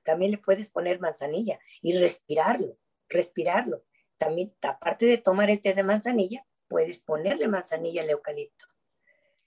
También 0.03 0.33
le 0.33 0.39
puedes 0.39 0.69
poner 0.69 1.01
manzanilla 1.01 1.59
y 1.81 1.97
respirarlo 1.97 2.77
respirarlo. 3.09 3.85
También, 4.19 4.55
aparte 4.63 5.07
de 5.07 5.19
tomar 5.19 5.51
el 5.51 5.61
té 5.61 5.75
de 5.75 5.83
manzanilla, 5.83 6.45
puedes 6.67 7.01
ponerle 7.01 7.49
manzanilla 7.49 8.03
al 8.03 8.11
eucalipto. 8.11 8.67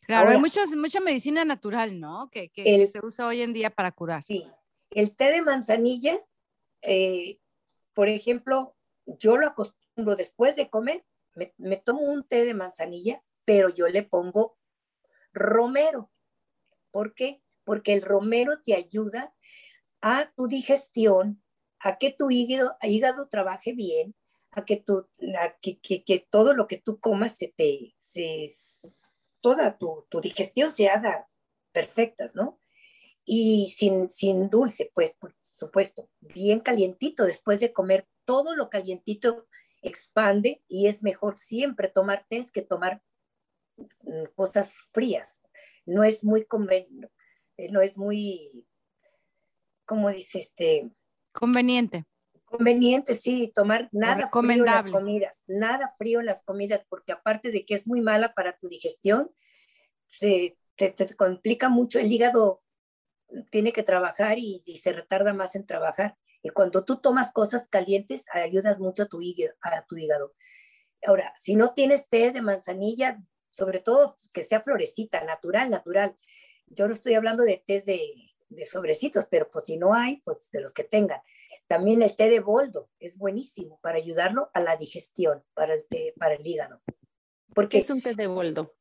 Claro, 0.02 0.30
hay 0.30 0.38
muchas, 0.38 0.76
mucha 0.76 1.00
medicina 1.00 1.46
natural, 1.46 2.00
¿no? 2.00 2.30
Que, 2.32 2.50
que 2.50 2.88
se 2.88 3.00
usa 3.06 3.28
hoy 3.28 3.42
en 3.42 3.54
día 3.54 3.70
para 3.70 3.92
curar. 3.92 4.24
Sí, 4.24 4.48
el 4.90 5.16
té 5.16 5.32
de 5.32 5.42
manzanilla, 5.42 6.20
eh, 6.82 7.40
por 7.94 8.10
ejemplo, 8.10 8.76
yo 9.06 9.38
lo 9.38 9.48
acostumbro 9.48 10.16
después 10.16 10.56
de 10.56 10.70
comer, 10.70 11.06
me, 11.36 11.54
me 11.58 11.78
tomo 11.78 12.02
un 12.02 12.28
té 12.28 12.44
de 12.46 12.54
manzanilla, 12.54 13.24
pero 13.46 13.70
yo 13.70 13.88
le 13.88 14.04
pongo 14.04 14.58
romero. 15.34 16.12
¿Por 16.92 17.14
qué? 17.14 17.42
Porque 17.64 17.94
el 17.94 18.02
romero 18.02 18.62
te 18.62 18.76
ayuda 18.76 19.34
a 20.02 20.32
tu 20.36 20.48
digestión, 20.48 21.42
a 21.84 21.98
que 21.98 22.12
tu 22.12 22.32
hígado, 22.32 22.78
hígado 22.82 23.28
trabaje 23.28 23.74
bien, 23.74 24.16
a 24.52 24.66
que, 24.66 24.78
tu, 24.78 25.08
que, 25.62 25.80
que, 26.04 26.28
todo 26.30 26.54
lo 26.54 26.68
que 26.68 26.78
tú 26.78 27.00
comas 27.00 27.38
se 27.38 27.48
te, 27.56 27.94
se, 27.98 28.50
toda 29.42 29.78
tu, 29.78 30.06
tu, 30.10 30.22
digestión 30.22 30.72
se 30.72 30.90
haga 30.90 31.28
perfecta, 31.72 32.32
¿no? 32.34 32.60
Y 33.24 33.70
sin, 33.70 34.10
sin 34.10 34.50
dulce, 34.50 34.92
pues, 34.94 35.14
por 35.14 35.34
supuesto, 35.40 36.10
bien 36.20 36.60
calientito, 36.60 37.24
después 37.26 37.60
de 37.60 37.72
comer 37.72 38.08
todo 38.26 38.56
lo 38.56 38.70
calientito 38.70 39.48
expande 39.82 40.64
y 40.68 40.88
es 40.88 41.02
mejor 41.02 41.38
siempre 41.38 41.88
tomar 41.88 42.26
té 42.28 42.44
que 42.54 42.62
tomar 42.62 43.02
mm, 43.78 44.26
cosas 44.36 44.76
frías. 44.92 45.42
No 45.86 46.04
es 46.04 46.24
muy 46.24 46.46
conveniente, 46.46 47.10
no 47.70 47.82
es 47.82 47.98
muy, 47.98 48.68
como 49.86 50.10
dice 50.10 50.40
este, 50.40 50.92
Conveniente. 51.32 52.06
Conveniente, 52.46 53.16
sí, 53.16 53.52
tomar 53.56 53.88
nada 53.94 54.30
frío 54.30 54.52
en 54.52 54.66
las 54.66 54.88
comidas, 54.88 55.44
nada 55.48 55.96
frío 55.98 56.20
en 56.20 56.26
las 56.26 56.44
comidas, 56.44 56.86
porque 56.90 57.14
aparte 57.14 57.50
de 57.50 57.66
que 57.66 57.76
es 57.76 57.88
muy 57.88 58.02
mala 58.02 58.34
para 58.34 58.58
tu 58.58 58.68
digestión, 58.68 59.32
se 60.06 60.58
te, 60.76 60.94
complica 61.16 61.70
mucho 61.70 62.00
el 62.00 62.12
hígado, 62.12 62.62
tiene 63.50 63.72
que 63.72 63.84
trabajar 63.84 64.38
y, 64.38 64.62
se 64.82 64.92
retarda 64.92 65.34
más 65.34 65.56
en 65.56 65.66
trabajar. 65.66 66.18
Y 66.44 66.50
cuando 66.50 66.84
tú 66.84 67.00
tomas 67.00 67.32
cosas 67.32 67.70
calientes, 67.70 68.26
ayudas 68.34 68.80
mucho 68.80 69.04
a 69.04 69.08
tu 69.08 69.22
hígado. 69.22 69.54
A 69.62 69.86
tu 69.86 69.96
hígado. 69.96 70.34
Ahora, 71.06 71.32
si 71.38 71.56
no 71.56 71.74
tienes 71.74 72.10
té 72.10 72.32
de 72.32 72.42
manzanilla, 72.42 73.22
sobre 73.50 73.80
todo 73.80 74.16
que 74.34 74.44
sea 74.44 74.62
florecita, 74.62 75.24
natural, 75.24 75.70
natural. 75.70 76.18
Yo 76.68 76.88
no 76.88 76.94
estoy 76.94 77.14
hablando 77.14 77.44
de 77.44 77.62
té 77.66 77.82
de, 77.82 78.31
de 78.52 78.66
sobrecitos, 78.66 79.26
pero 79.30 79.50
pues 79.50 79.66
si 79.66 79.78
no 79.78 79.94
hay, 79.94 80.22
pues 80.24 80.50
de 80.52 80.62
los 80.62 80.74
que 80.74 80.84
tengan. 80.84 81.22
También 81.68 82.02
el 82.02 82.16
té 82.16 82.30
de 82.30 82.42
boldo 82.42 82.90
es 83.00 83.18
buenísimo 83.18 83.80
para 83.82 83.98
ayudarlo 83.98 84.50
a 84.54 84.60
la 84.60 84.76
digestión, 84.76 85.44
para 85.54 85.74
el, 85.74 85.86
té, 85.88 86.14
para 86.18 86.36
el 86.36 86.46
hígado. 86.46 86.82
Porque 87.54 87.78
¿Qué 87.78 87.84
es 87.84 87.90
un 87.90 88.02
té 88.02 88.14
de 88.14 88.28
boldo? 88.28 88.76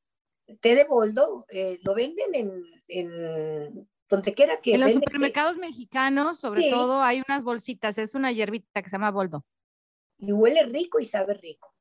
Té 0.61 0.75
de 0.75 0.85
boldo 0.85 1.47
eh, 1.49 1.79
lo 1.83 1.95
venden 1.95 2.35
en, 2.35 2.65
en, 2.89 3.89
donde 4.09 4.35
quiera 4.35 4.61
que. 4.61 4.75
En 4.75 4.81
los 4.81 4.93
supermercados 4.93 5.57
mexicanos, 5.57 6.41
sobre 6.41 6.69
todo, 6.71 7.01
hay 7.03 7.23
unas 7.27 7.45
bolsitas, 7.45 7.97
es 7.99 8.15
una 8.15 8.33
hierbita 8.33 8.83
que 8.83 8.89
se 8.89 8.95
llama 8.97 9.13
boldo. 9.13 9.45
Y 10.19 10.33
huele 10.33 10.65
rico 10.65 10.99
y 10.99 11.05
sabe 11.05 11.35
rico. 11.35 11.73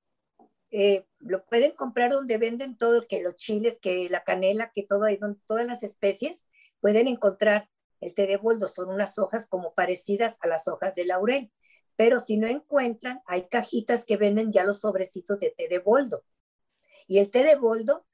Eh, 0.72 1.08
lo 1.17 1.43
pueden 1.46 1.72
comprar 1.72 2.12
donde 2.12 2.38
venden 2.38 2.77
todo, 2.77 3.01
que 3.08 3.24
los 3.24 3.36
chiles, 3.36 3.79
que 3.79 4.08
la 4.10 4.24
canela, 4.24 4.72
que 4.74 4.84
todo, 4.84 5.08
todas 5.48 5.65
las 5.65 5.81
especies, 5.81 6.46
pueden 6.79 7.08
encontrar 7.08 7.69
el 8.01 8.13
té 8.13 8.27
de 8.27 8.37
boldo 8.37 8.67
son 8.67 8.89
unas 8.89 9.17
hojas 9.17 9.45
como 9.47 9.73
parecidas 9.73 10.37
a 10.41 10.47
las 10.47 10.67
hojas 10.67 10.95
de 10.95 11.05
laurel, 11.05 11.51
pero 11.95 12.19
si 12.19 12.37
no 12.37 12.47
encuentran, 12.47 13.21
hay 13.25 13.47
cajitas 13.49 14.05
que 14.05 14.17
venden 14.17 14.51
ya 14.51 14.63
los 14.63 14.79
sobrecitos 14.79 15.39
de 15.39 15.51
té 15.51 15.67
de 15.67 15.79
boldo. 15.79 16.23
Y 17.07 17.19
el 17.19 17.29
té 17.29 17.43
de 17.43 17.55
boldo 17.55 18.05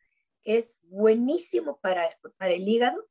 es 0.44 0.80
buenísimo 0.84 1.80
para, 1.82 2.10
para 2.38 2.54
el 2.54 2.68
hígado, 2.68 3.08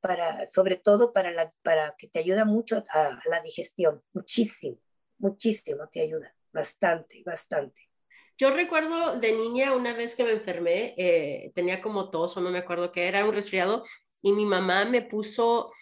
para, 0.00 0.46
sobre 0.46 0.76
todo 0.76 1.12
para, 1.12 1.32
la, 1.32 1.50
para 1.62 1.94
que 1.96 2.08
te 2.08 2.18
ayuda 2.18 2.44
mucho 2.44 2.84
a, 2.92 3.18
la 3.28 3.40
digestión, 3.40 4.02
muchísimo, 4.12 4.78
muchísimo 5.18 5.88
te 5.88 6.02
ayuda, 6.02 6.34
bastante, 6.52 7.22
bastante. 7.24 7.88
Yo 8.36 8.50
recuerdo 8.50 9.18
de 9.18 9.32
niña 9.32 9.74
una 9.74 9.94
vez 9.94 10.14
que 10.14 10.24
me 10.24 10.32
enfermé, 10.32 10.94
eh, 10.98 11.52
tenía 11.54 11.80
como 11.80 12.10
tos 12.10 12.36
o 12.36 12.40
no 12.40 12.50
me 12.50 12.58
acuerdo 12.58 12.92
qué 12.92 13.08
era, 13.08 13.26
un 13.26 13.34
resfriado, 13.34 13.82
y 14.20 14.32
mi 14.32 14.44
mamá 14.44 14.84
me 14.84 15.02
puso 15.02 15.72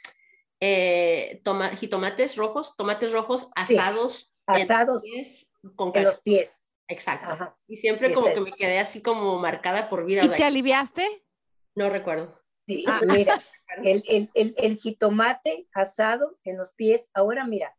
eh, 0.64 1.42
jitomates 1.76 2.37
rojos, 2.37 2.76
tomates 2.76 3.11
rojos 3.11 3.49
asados. 3.57 4.33
asados 4.47 5.02
con 5.75 5.92
los 5.92 6.21
pies. 6.21 6.64
Exacto. 6.87 7.57
Y 7.66 7.78
siempre 7.78 8.12
como 8.12 8.33
que 8.33 8.40
me 8.40 8.52
quedé 8.52 8.78
así 8.78 9.02
como 9.02 9.40
marcada 9.40 9.88
por 9.88 10.04
vida. 10.04 10.25
¿Y 10.25 10.28
te 10.28 10.45
aliviaste? 10.45 11.25
No 11.75 11.90
recuerdo. 11.90 12.40
Sí, 12.66 12.85
ah. 12.87 13.00
mira, 13.12 13.42
el, 13.85 14.04
el, 14.35 14.54
el, 14.57 14.76
jitomate 14.76 15.66
asado 15.75 16.38
en 16.45 16.57
los 16.59 16.75
pies. 16.75 17.09
Ahora 17.12 17.45
mira, 17.45 17.76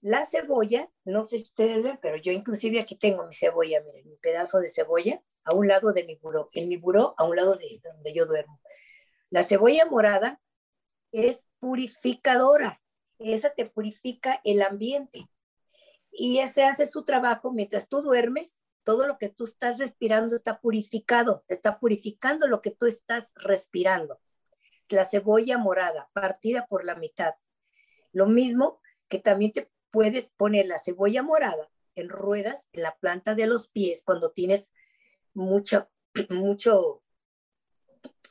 la 0.00 0.24
cebolla, 0.24 0.90
no 1.04 1.22
sé 1.22 1.36
si 1.36 1.44
ustedes 1.44 1.84
ven, 1.84 2.00
pero 2.02 2.16
yo 2.16 2.32
inclusive 2.32 2.80
aquí 2.80 2.96
tengo 2.96 3.24
mi 3.26 3.34
cebolla, 3.34 3.80
miren, 3.82 4.08
mi 4.08 4.16
pedazo 4.16 4.58
de 4.58 4.70
cebolla 4.70 5.22
a 5.44 5.54
un 5.54 5.68
lado 5.68 5.92
de 5.92 6.02
mi 6.02 6.16
buró, 6.16 6.48
en 6.52 6.68
mi 6.68 6.78
buró 6.78 7.14
a 7.16 7.24
un 7.24 7.36
lado 7.36 7.54
de 7.54 7.80
donde 7.84 8.12
yo 8.12 8.26
duermo. 8.26 8.60
La 9.30 9.44
cebolla 9.44 9.86
morada 9.86 10.40
es 11.14 11.46
purificadora. 11.60 12.82
Esa 13.18 13.50
te 13.50 13.66
purifica 13.66 14.40
el 14.44 14.62
ambiente. 14.62 15.28
Y 16.10 16.40
ese 16.40 16.64
hace 16.64 16.86
su 16.86 17.04
trabajo 17.04 17.52
mientras 17.52 17.88
tú 17.88 18.02
duermes. 18.02 18.60
Todo 18.82 19.06
lo 19.06 19.16
que 19.16 19.30
tú 19.30 19.44
estás 19.44 19.78
respirando 19.78 20.36
está 20.36 20.60
purificado, 20.60 21.42
está 21.48 21.78
purificando 21.78 22.46
lo 22.48 22.60
que 22.60 22.70
tú 22.70 22.86
estás 22.86 23.32
respirando. 23.36 24.20
La 24.90 25.06
cebolla 25.06 25.56
morada, 25.56 26.10
partida 26.12 26.66
por 26.66 26.84
la 26.84 26.94
mitad. 26.94 27.32
Lo 28.12 28.26
mismo 28.26 28.82
que 29.08 29.18
también 29.18 29.52
te 29.52 29.70
puedes 29.90 30.30
poner 30.30 30.66
la 30.66 30.78
cebolla 30.78 31.22
morada 31.22 31.70
en 31.94 32.08
ruedas 32.08 32.66
en 32.72 32.82
la 32.82 32.96
planta 32.96 33.34
de 33.34 33.46
los 33.46 33.68
pies 33.68 34.02
cuando 34.04 34.32
tienes 34.32 34.70
mucha, 35.32 35.88
mucho 36.28 37.03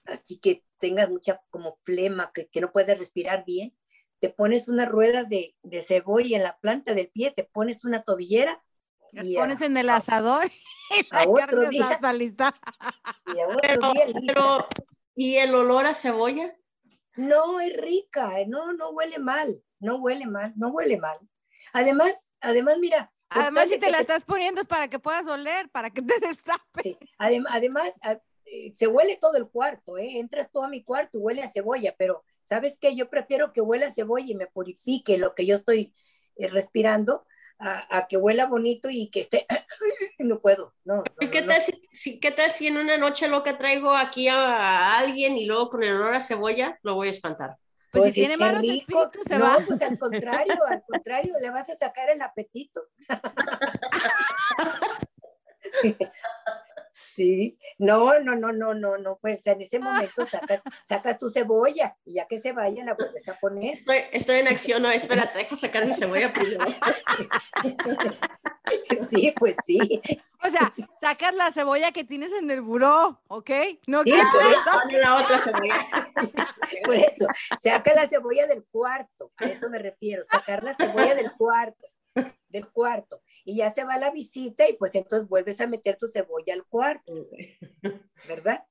así 0.06 0.40
que 0.40 0.64
tengas 0.80 1.10
mucha 1.10 1.42
como 1.50 1.80
flema, 1.84 2.32
que, 2.34 2.50
no 2.62 2.72
puedes 2.72 2.98
respirar 2.98 3.46
bien, 3.46 3.76
te 4.20 4.30
pones 4.30 4.68
unas 4.68 4.90
ruedas 4.90 5.30
de, 5.30 5.56
cebolla 5.82 6.38
en 6.38 6.44
la 6.44 6.58
planta 6.60 6.94
del 6.94 7.10
pie, 7.10 7.32
te 7.36 7.44
pones 7.44 7.84
una 7.84 8.04
tobillera. 8.04 8.64
y 9.12 9.36
pones 9.36 9.62
en 9.62 9.78
el 9.78 9.90
asador 9.90 10.46
y 10.90 11.08
la 11.12 11.24
otro 11.28 11.70
día, 11.70 12.00
lista. 12.14 12.56
Y 13.36 13.40
a 13.40 13.48
otro 13.48 13.92
día 13.94 14.06
lista. 14.08 14.68
¿y 15.16 15.36
el 15.36 15.54
olor 15.54 15.86
a 15.86 15.94
cebolla? 15.94 16.56
No, 17.16 17.60
es 17.60 17.76
rica, 17.78 18.40
eh, 18.40 18.48
no, 18.48 18.74
no 18.74 18.90
huele 18.90 19.20
mal, 19.20 19.62
no 19.80 19.98
huele 19.98 20.26
mal, 20.26 20.54
no 20.56 20.70
huele 20.70 20.98
mal. 20.98 21.20
Además, 21.72 22.28
además, 22.42 22.78
mira. 22.80 23.12
Además, 23.30 23.70
si 23.70 23.80
te 23.80 23.90
la 23.90 24.00
estás 24.00 24.24
poniendo 24.24 24.62
es 24.62 24.68
para 24.68 24.88
que 24.88 25.00
puedas 25.00 25.28
oler, 25.28 25.70
para 25.70 25.90
que 25.90 26.02
te 26.02 26.20
destape. 26.22 26.98
además, 27.18 28.00
eh, 28.04 28.20
se 28.74 28.88
huele 28.88 29.18
todo 29.18 29.38
el 29.38 29.48
cuarto, 29.48 29.98
¿eh? 29.98 30.20
Entras 30.20 30.52
todo 30.52 30.64
a 30.64 30.70
mi 30.70 30.84
cuarto, 30.84 31.20
huele 31.20 31.44
a 31.44 31.48
cebolla, 31.48 31.96
pero 31.98 32.24
¿sabes 32.44 32.78
qué? 32.78 32.96
Yo 32.96 33.10
prefiero 33.10 33.54
que 33.54 33.62
huela 33.62 33.88
a 33.88 33.92
cebolla 33.92 34.26
y 34.28 34.36
me 34.36 34.48
purifique 34.48 35.18
lo 35.18 35.34
que 35.34 35.46
yo 35.46 35.56
estoy 35.56 35.94
eh, 36.36 36.48
respirando 36.48 37.26
a, 37.60 38.08
que 38.08 38.18
huela 38.18 38.48
bonito 38.48 38.90
y 38.90 39.10
que 39.10 39.22
esté, 39.22 39.48
no 40.20 40.42
puedo, 40.42 40.74
no. 40.84 41.02
¿Qué, 41.20 41.44
tal 41.44 41.62
Si, 41.94 42.20
¿Qué 42.20 42.32
tal 42.32 42.52
si 42.52 42.68
en 42.68 42.76
una 42.76 42.98
noche 42.98 43.30
lo 43.30 43.42
que 43.42 43.54
traigo 43.54 43.96
aquí 43.96 44.28
a, 44.28 44.98
alguien 44.98 45.38
y 45.38 45.46
luego 45.46 45.70
con 45.70 45.84
el 45.84 45.96
olor 45.96 46.14
a 46.14 46.20
cebolla 46.20 46.78
lo 46.84 46.96
voy 46.96 47.08
a 47.08 47.12
espantar? 47.12 47.58
Pues, 47.92 48.06
si 48.06 48.10
pues 48.10 48.14
tiene 48.16 48.38
malos 48.38 48.64
espíritus 48.64 49.24
se 49.26 49.38
no, 49.38 49.56
pues 49.68 49.82
al 49.82 49.98
contrario, 49.98 50.56
al 50.68 50.84
contrario, 50.86 51.36
le 51.40 51.50
vas 51.52 51.70
a 51.70 51.76
sacar 51.76 52.10
el 52.10 52.22
apetito. 52.22 52.82
Sí, 57.16 57.60
no, 57.78 58.20
no, 58.20 58.36
no, 58.36 58.52
no, 58.52 58.74
no, 58.74 58.98
no, 58.98 59.18
pues 59.22 59.46
en 59.46 59.62
ese 59.62 59.80
momento 59.80 60.26
sacas, 60.26 60.62
sacas 60.84 61.20
tu 61.20 61.30
cebolla 61.30 61.96
y 62.06 62.16
ya 62.16 62.28
que 62.28 62.40
se 62.40 62.52
vaya 62.54 62.84
la 62.84 62.96
vuelves 62.96 63.28
a 63.30 63.36
poner. 63.40 63.74
Estoy, 63.74 63.98
estoy 64.12 64.40
en 64.40 64.48
acción, 64.48 64.82
no, 64.82 64.90
espérate, 64.90 65.38
deja 65.38 65.56
sacar 65.56 65.86
mi 65.86 65.94
cebolla 65.94 66.34
primero. 66.34 66.66
Sí, 69.10 69.34
pues 69.38 69.56
sí. 69.66 70.02
O 70.44 70.50
sea, 70.50 70.74
sacas 71.00 71.34
la 71.36 71.52
cebolla 71.52 71.92
que 71.92 72.04
tienes 72.04 72.32
en 72.34 72.50
el 72.50 72.62
buró, 72.62 73.22
¿ok? 73.28 73.50
No 73.88 74.04
Sí, 74.04 74.12
que 74.12 74.22
por 74.32 74.42
eso. 74.42 75.00
La 75.02 75.16
otra 75.22 75.38
cebolla. 75.38 75.88
Por 76.86 76.96
eso, 76.96 77.28
saca 77.62 77.94
la 77.94 78.08
cebolla 78.08 78.48
del 78.48 78.66
cuarto, 78.66 79.32
a 79.38 79.46
eso 79.46 79.70
me 79.70 79.80
refiero, 79.80 80.24
sacar 80.24 80.64
la 80.64 80.74
cebolla 80.74 81.14
del 81.14 81.32
cuarto, 81.34 81.88
del 82.50 82.70
cuarto, 82.72 83.24
y 83.44 83.58
ya 83.58 83.70
se 83.70 83.84
va 83.84 83.98
la 83.98 84.12
visita 84.12 84.70
y 84.70 84.74
pues 84.74 84.94
entonces 84.96 85.28
vuelves 85.28 85.60
a 85.60 85.68
meter 85.68 85.98
tu 85.98 86.08
cebolla 86.08 86.54
al 86.54 86.66
cuarto, 86.66 87.14
¿verdad? 88.28 88.66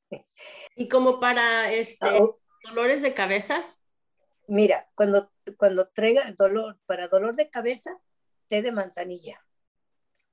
Y 0.77 0.89
como 0.89 1.19
para 1.21 1.73
este, 1.73 2.07
Ah, 2.09 2.19
o- 2.23 2.41
dolores 2.65 3.03
de 3.03 3.15
cabeza, 3.15 3.65
Mira, 4.49 4.89
cuando, 4.95 5.33
cuando 5.57 5.89
traiga 5.89 6.31
dolor, 6.33 6.79
para 6.87 7.09
dolor 7.09 7.37
de 7.37 7.49
cabeza, 7.49 7.91
té 8.49 8.61
de 8.61 8.73
manzanilla 8.73 9.45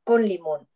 con 0.04 0.26
limón. 0.26 0.68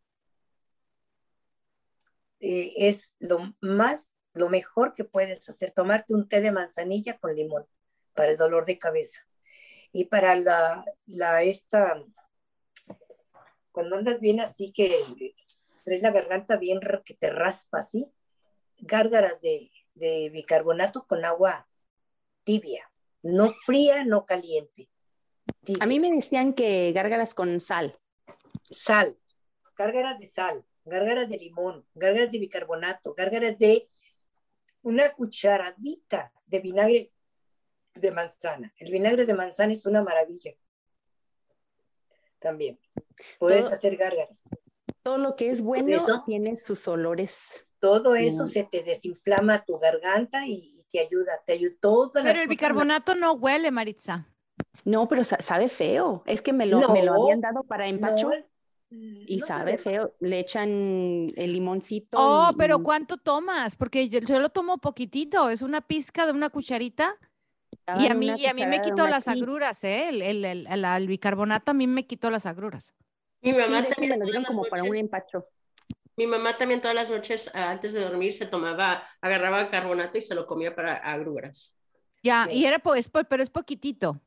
Eh, 2.40 2.74
es 2.88 3.16
lo 3.20 3.56
más, 3.62 4.16
lo 4.34 4.50
mejor 4.50 4.94
que 4.94 5.04
puedes 5.04 5.50
hacer, 5.50 5.72
tomarte 5.72 6.14
un 6.14 6.28
té 6.28 6.42
de 6.42 6.52
manzanilla 6.52 7.18
con 7.18 7.36
limón 7.36 7.66
para 8.14 8.32
el 8.32 8.38
dolor 8.38 8.66
de 8.66 8.78
cabeza. 8.78 9.22
Y 9.92 10.06
para 10.06 10.36
la, 10.36 10.86
la 11.06 11.44
esta, 11.44 12.02
cuando 13.74 13.98
andas 13.98 14.22
bien 14.22 14.40
así 14.40 14.72
que 14.72 15.04
traes 15.84 16.02
la 16.02 16.12
garganta 16.12 16.56
bien 16.56 16.80
que 17.04 17.14
te 17.14 17.30
raspa 17.30 17.80
así, 17.80 18.08
gárgaras 18.78 19.42
de, 19.42 19.70
de 19.96 20.30
bicarbonato 20.30 21.06
con 21.06 21.26
agua 21.26 21.68
tibia, 22.46 22.90
no 23.22 23.50
fría, 23.50 24.06
no 24.06 24.26
caliente. 24.26 24.90
A 25.82 25.86
mí 25.86 26.00
me 26.00 26.10
decían 26.10 26.54
que 26.54 26.92
gárgaras 26.94 27.34
con 27.34 27.60
sal. 27.60 28.00
Sal, 28.70 29.18
gárgaras 29.76 30.20
de 30.20 30.28
sal, 30.28 30.66
gárgaras 30.86 31.30
de 31.30 31.38
limón, 31.38 31.86
gárgaras 31.96 32.32
de 32.32 32.40
bicarbonato, 32.40 33.14
gárgaras 33.14 33.58
de 33.58 33.90
una 34.84 35.12
cucharadita 35.12 36.32
de 36.46 36.60
vinagre 36.60 37.12
de 37.96 38.12
manzana. 38.12 38.74
El 38.78 38.92
vinagre 38.92 39.26
de 39.26 39.34
manzana 39.34 39.74
es 39.74 39.86
una 39.86 40.02
maravilla. 40.04 40.54
También. 42.40 42.80
Puedes 43.40 43.66
Todo- 43.66 43.74
hacer 43.76 43.96
gárgaras. 43.98 44.44
Todo 45.02 45.18
lo 45.18 45.36
que 45.36 45.50
es 45.50 45.62
bueno 45.62 45.96
eso- 45.96 46.24
tiene 46.26 46.56
sus 46.56 46.88
olores. 46.88 47.66
Todo 47.80 48.16
eso 48.16 48.44
Mm. 48.46 48.48
se 48.48 48.64
te 48.64 48.84
desinflama 48.84 49.66
tu 49.66 49.78
garganta 49.78 50.48
y, 50.48 50.54
y 50.80 50.86
te 50.90 51.00
ayuda, 51.02 51.34
te 51.46 51.54
ayuda 51.54 51.76
todas 51.82 52.24
las 52.24 52.32
Pero 52.32 52.44
el 52.44 52.48
bicarbonato 52.48 53.16
no 53.16 53.34
huele, 53.34 53.72
Maritza. 53.72 54.28
No, 54.86 55.08
pero 55.10 55.24
sa- 55.24 55.42
sabe 55.42 55.68
feo. 55.68 56.24
Es 56.26 56.42
que 56.42 56.54
me 56.54 56.66
lo, 56.66 56.80
No. 56.80 56.90
me 56.94 57.04
lo 57.04 57.14
habían 57.22 57.42
dado 57.42 57.64
para 57.64 57.88
empacho 57.88 58.30
No, 58.30 58.36
y 58.90 59.38
no 59.38 59.46
sabe 59.46 59.78
feo. 59.78 60.14
Le 60.20 60.40
echan 60.40 60.70
el 61.36 61.54
limoncito. 61.54 62.18
Oh, 62.20 62.52
y- 62.52 62.56
pero 62.58 62.78
y 62.80 62.84
¿cuánto 62.84 63.18
tomas? 63.18 63.76
Porque 63.76 64.08
yo, 64.08 64.20
yo 64.20 64.40
lo 64.40 64.50
tomo 64.50 64.78
poquitito, 64.78 65.50
es 65.50 65.62
una 65.62 65.82
pizca 65.82 66.26
de 66.26 66.32
una 66.32 66.50
cucharita. 66.50 67.18
Y 68.00 68.08
a 68.08 68.14
mí, 68.14 68.32
y 68.38 68.46
a 68.46 68.54
mí 68.54 68.66
me 68.66 68.82
quitó 68.82 69.08
las 69.08 69.28
agruras, 69.28 69.84
¿eh? 69.84 70.08
El, 70.10 70.22
el- 70.22 70.46
el- 70.46 70.68
el- 70.68 70.86
el 70.86 71.08
bicarbonato 71.08 71.72
a 71.72 71.74
mí 71.74 71.88
me 71.88 72.06
quitó 72.06 72.30
las 72.32 72.46
agruras. 72.46 72.94
Mi 73.44 73.54
mamá 73.54 73.84
también 73.88 74.10
me 74.10 74.18
lo 74.18 74.26
todas 74.26 74.26
dieron 74.26 74.44
las 74.44 74.52
como 74.52 74.64
para 74.66 74.84
un 74.84 74.90
noches- 74.90 75.02
empacho. 75.02 75.48
Mi 76.16 76.28
mamá 76.28 76.58
también 76.58 76.80
todas 76.80 76.96
las 76.96 77.10
noches 77.10 77.50
antes 77.56 77.92
de 77.94 78.02
dormir 78.02 78.34
se 78.34 78.46
tomaba, 78.46 79.04
agarraba 79.20 79.70
carbonato 79.72 80.18
y 80.18 80.22
se 80.22 80.36
lo 80.36 80.46
comía 80.46 80.76
para 80.76 80.96
agruras. 80.98 81.76
Ya, 82.22 82.46
Sí. 82.50 82.58
y 82.58 82.66
era 82.66 82.80
po- 82.80 82.96
es 82.96 83.10
po- 83.10 83.24
pero 83.28 83.42
es 83.42 83.50
poquitito. 83.50 84.22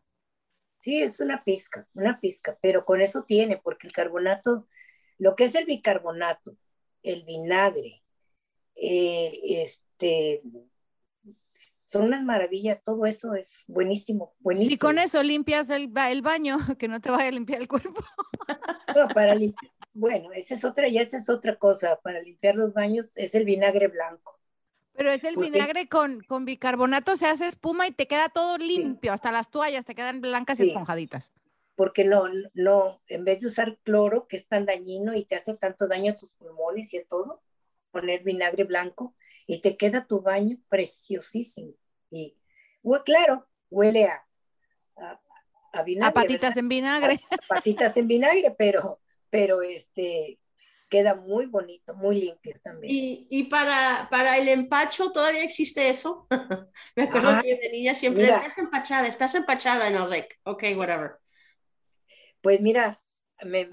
Sí, 0.81 1.01
es 1.01 1.21
una 1.21 1.43
pizca, 1.45 1.87
una 1.95 2.21
pizca, 2.21 2.59
pero 2.61 2.85
con 2.85 3.01
eso 3.01 3.23
tiene, 3.25 3.57
porque 3.59 3.87
el 3.87 3.93
carbonato, 3.93 4.67
lo 5.19 5.35
que 5.37 5.45
es 5.45 5.55
el 5.55 5.65
bicarbonato, 5.65 6.57
el 7.03 7.25
vinagre, 7.25 8.03
eh, 8.75 9.41
este, 9.63 10.43
son 11.87 12.03
unas 12.05 12.23
maravillas, 12.23 12.83
todo 12.85 13.07
eso 13.07 13.35
es 13.35 13.65
buenísimo, 13.69 14.35
buenísimo. 14.41 14.71
Si 14.71 14.79
con 14.79 14.99
eso 14.99 15.23
limpias 15.23 15.71
el, 15.71 15.89
ba- 15.89 16.11
el 16.11 16.21
baño, 16.21 16.59
que 16.79 16.89
no 16.89 17.01
te 17.01 17.11
vaya 17.11 17.29
a 17.29 17.33
limpiar 17.33 17.63
el 17.63 17.69
cuerpo. 17.69 18.05
No, 18.95 19.09
para 19.09 19.35
lim- 19.35 19.55
bueno, 19.93 20.33
esa 20.33 20.55
es 20.55 20.65
otra, 20.65 20.89
ya 20.89 21.03
esa 21.03 21.19
es 21.19 21.29
otra 21.29 21.57
cosa, 21.57 21.99
para 22.03 22.21
limpiar 22.23 22.55
los 22.57 22.73
baños 22.73 23.13
es 23.17 23.35
el 23.35 23.45
vinagre 23.45 23.89
blanco. 23.89 24.39
Pero 24.95 25.11
es 25.11 25.25
el 25.25 25.35
Porque- 25.35 25.51
vinagre 25.51 25.89
con, 25.89 26.21
con 26.23 26.45
bicarbonato, 26.47 27.17
se 27.17 27.27
hace 27.27 27.47
espuma 27.47 27.87
y 27.87 27.93
te 27.93 28.07
queda 28.07 28.29
todo 28.31 28.57
limpio, 28.59 29.13
hasta 29.13 29.33
las 29.33 29.51
toallas 29.51 29.85
te 29.85 29.95
quedan 29.95 30.21
blancas 30.23 30.61
y 30.61 30.69
esponjaditas. 30.69 31.33
porque 31.75 32.05
no, 32.05 32.25
no, 32.55 33.03
en 33.09 33.25
vez 33.27 33.41
de 33.41 33.49
usar 33.49 33.77
cloro, 33.83 34.27
que 34.29 34.37
es 34.37 34.47
tan 34.49 34.65
dañino 34.65 35.15
y 35.15 35.25
te 35.27 35.35
hace 35.37 35.55
tanto 35.57 35.87
daño 35.89 36.13
a 36.13 36.17
tus 36.17 36.31
pulmones 36.33 36.95
y 36.95 36.99
a 36.99 37.05
todo, 37.05 37.43
poner 37.91 38.23
vinagre 38.23 38.65
blanco 38.65 39.15
y 39.47 39.61
te 39.61 39.77
queda 39.77 40.07
tu 40.07 40.21
baño 40.21 40.59
preciosísimo. 40.69 41.73
Y, 42.11 42.37
hue- 42.83 43.03
claro, 43.05 43.47
huele 43.71 44.05
a, 44.05 44.25
a, 44.97 45.21
a 45.73 45.83
vinagre. 45.83 46.11
A 46.11 46.15
patitas 46.15 46.41
¿verdad? 46.51 46.59
en 46.59 46.69
vinagre. 46.69 47.21
A 47.31 47.37
patitas 47.55 47.97
en 47.97 48.09
vinagre, 48.09 48.55
pero, 48.59 49.01
pero 49.31 49.63
este, 49.63 50.39
queda 50.89 51.15
muy 51.15 51.47
bonito, 51.47 51.95
muy 51.95 52.21
limpio 52.21 52.57
también. 52.63 52.93
Y, 52.93 53.27
y 53.31 53.45
para, 53.45 54.09
para 54.11 54.39
el 54.39 54.49
empacho, 54.49 55.11
¿todavía 55.13 55.43
existe 55.43 55.89
eso? 55.89 56.27
Me 56.97 57.05
acuerdo 57.05 57.29
Ajá. 57.29 57.43
que 57.43 57.57
de 57.57 57.71
niña 57.71 57.95
siempre, 57.95 58.25
Mira. 58.25 58.37
estás 58.37 58.59
empachada, 58.59 59.07
estás 59.07 59.35
empachada, 59.35 59.87
and 59.87 59.97
I 59.97 60.01
was 60.01 60.11
like, 60.11 60.37
okay, 60.45 60.75
whatever. 60.75 61.19
Pues 62.41 62.61
mira, 62.61 63.01
me, 63.45 63.69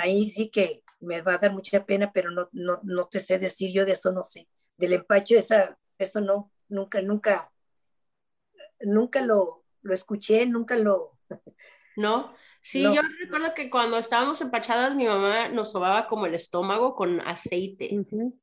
ahí 0.00 0.28
sí 0.28 0.50
que 0.50 0.82
me 1.00 1.20
va 1.22 1.34
a 1.34 1.38
dar 1.38 1.52
mucha 1.52 1.84
pena, 1.84 2.12
pero 2.12 2.30
no, 2.30 2.48
no, 2.52 2.80
no 2.84 3.08
te 3.08 3.20
sé 3.20 3.38
decir, 3.38 3.72
yo 3.72 3.84
de 3.84 3.92
eso 3.92 4.12
no 4.12 4.22
sé. 4.24 4.46
Del 4.76 4.92
empacho, 4.94 5.36
esa, 5.38 5.78
eso 5.98 6.20
no, 6.20 6.50
nunca, 6.68 7.00
nunca, 7.02 7.50
nunca 8.80 9.20
lo, 9.22 9.64
lo 9.82 9.94
escuché, 9.94 10.46
nunca 10.46 10.76
lo, 10.76 11.12
¿No? 11.96 12.34
Sí, 12.60 12.82
No. 12.82 12.94
yo 12.94 13.00
recuerdo 13.22 13.54
que 13.54 13.70
cuando 13.70 13.96
estábamos 13.96 14.40
empachadas, 14.40 14.94
mi 14.94 15.06
mamá 15.06 15.48
nos 15.48 15.70
sobaba 15.70 16.08
como 16.08 16.26
el 16.26 16.34
estómago 16.34 16.94
con 16.96 17.20
aceite. 17.20 17.88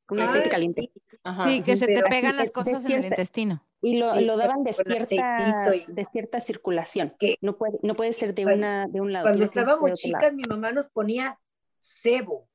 Con 0.06 0.18
Ah, 0.18 0.24
aceite 0.24 0.48
caliente. 0.48 0.90
sí, 0.92 1.18
Ajá. 1.22 1.46
Sí, 1.46 1.62
que 1.62 1.76
se 1.76 1.86
te 1.86 2.02
pegan 2.02 2.36
las 2.36 2.50
cosas 2.50 2.84
en 2.90 2.98
el 3.00 3.04
intestino. 3.06 3.64
Y 3.82 3.98
lo, 3.98 4.14
Sí, 4.16 4.24
lo 4.24 4.36
daban 4.38 4.64
de 4.64 4.72
cierta, 4.72 5.76
y- 5.76 5.84
de 5.86 6.04
cierta 6.06 6.40
circulación. 6.40 7.14
Que- 7.18 7.36
No 7.42 7.56
puede, 7.58 7.78
no 7.82 7.94
puede 7.94 8.12
ser 8.14 8.34
de 8.34 8.42
Cuando- 8.44 8.58
una, 8.66 8.86
de 8.88 9.00
un 9.02 9.12
lado. 9.12 9.26
Cuando 9.26 9.44
estábamos 9.44 9.82
lado. 9.90 9.96
chicas, 9.96 10.32
mi 10.34 10.42
mamá 10.48 10.72
nos 10.72 10.88
ponía 10.88 11.38
cebo, 11.78 12.48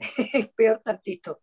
peor 0.56 0.82
tantito. 0.84 1.40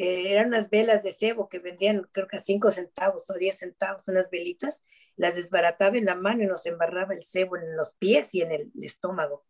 Eh, 0.00 0.30
eran 0.30 0.46
unas 0.46 0.70
velas 0.70 1.02
de 1.02 1.10
cebo 1.10 1.48
que 1.48 1.58
vendían 1.58 2.06
creo 2.12 2.28
que 2.28 2.36
a 2.36 2.38
5 2.38 2.70
centavos 2.70 3.28
o 3.30 3.34
10 3.34 3.58
centavos, 3.58 4.06
unas 4.06 4.30
velitas, 4.30 4.84
las 5.16 5.34
desbarataba 5.34 5.98
en 5.98 6.04
la 6.04 6.14
mano 6.14 6.44
y 6.44 6.46
nos 6.46 6.66
embarraba 6.66 7.14
el 7.14 7.22
cebo 7.24 7.56
en 7.56 7.76
los 7.76 7.94
pies 7.94 8.32
y 8.32 8.42
en 8.42 8.52
el 8.52 8.70
estómago. 8.80 9.44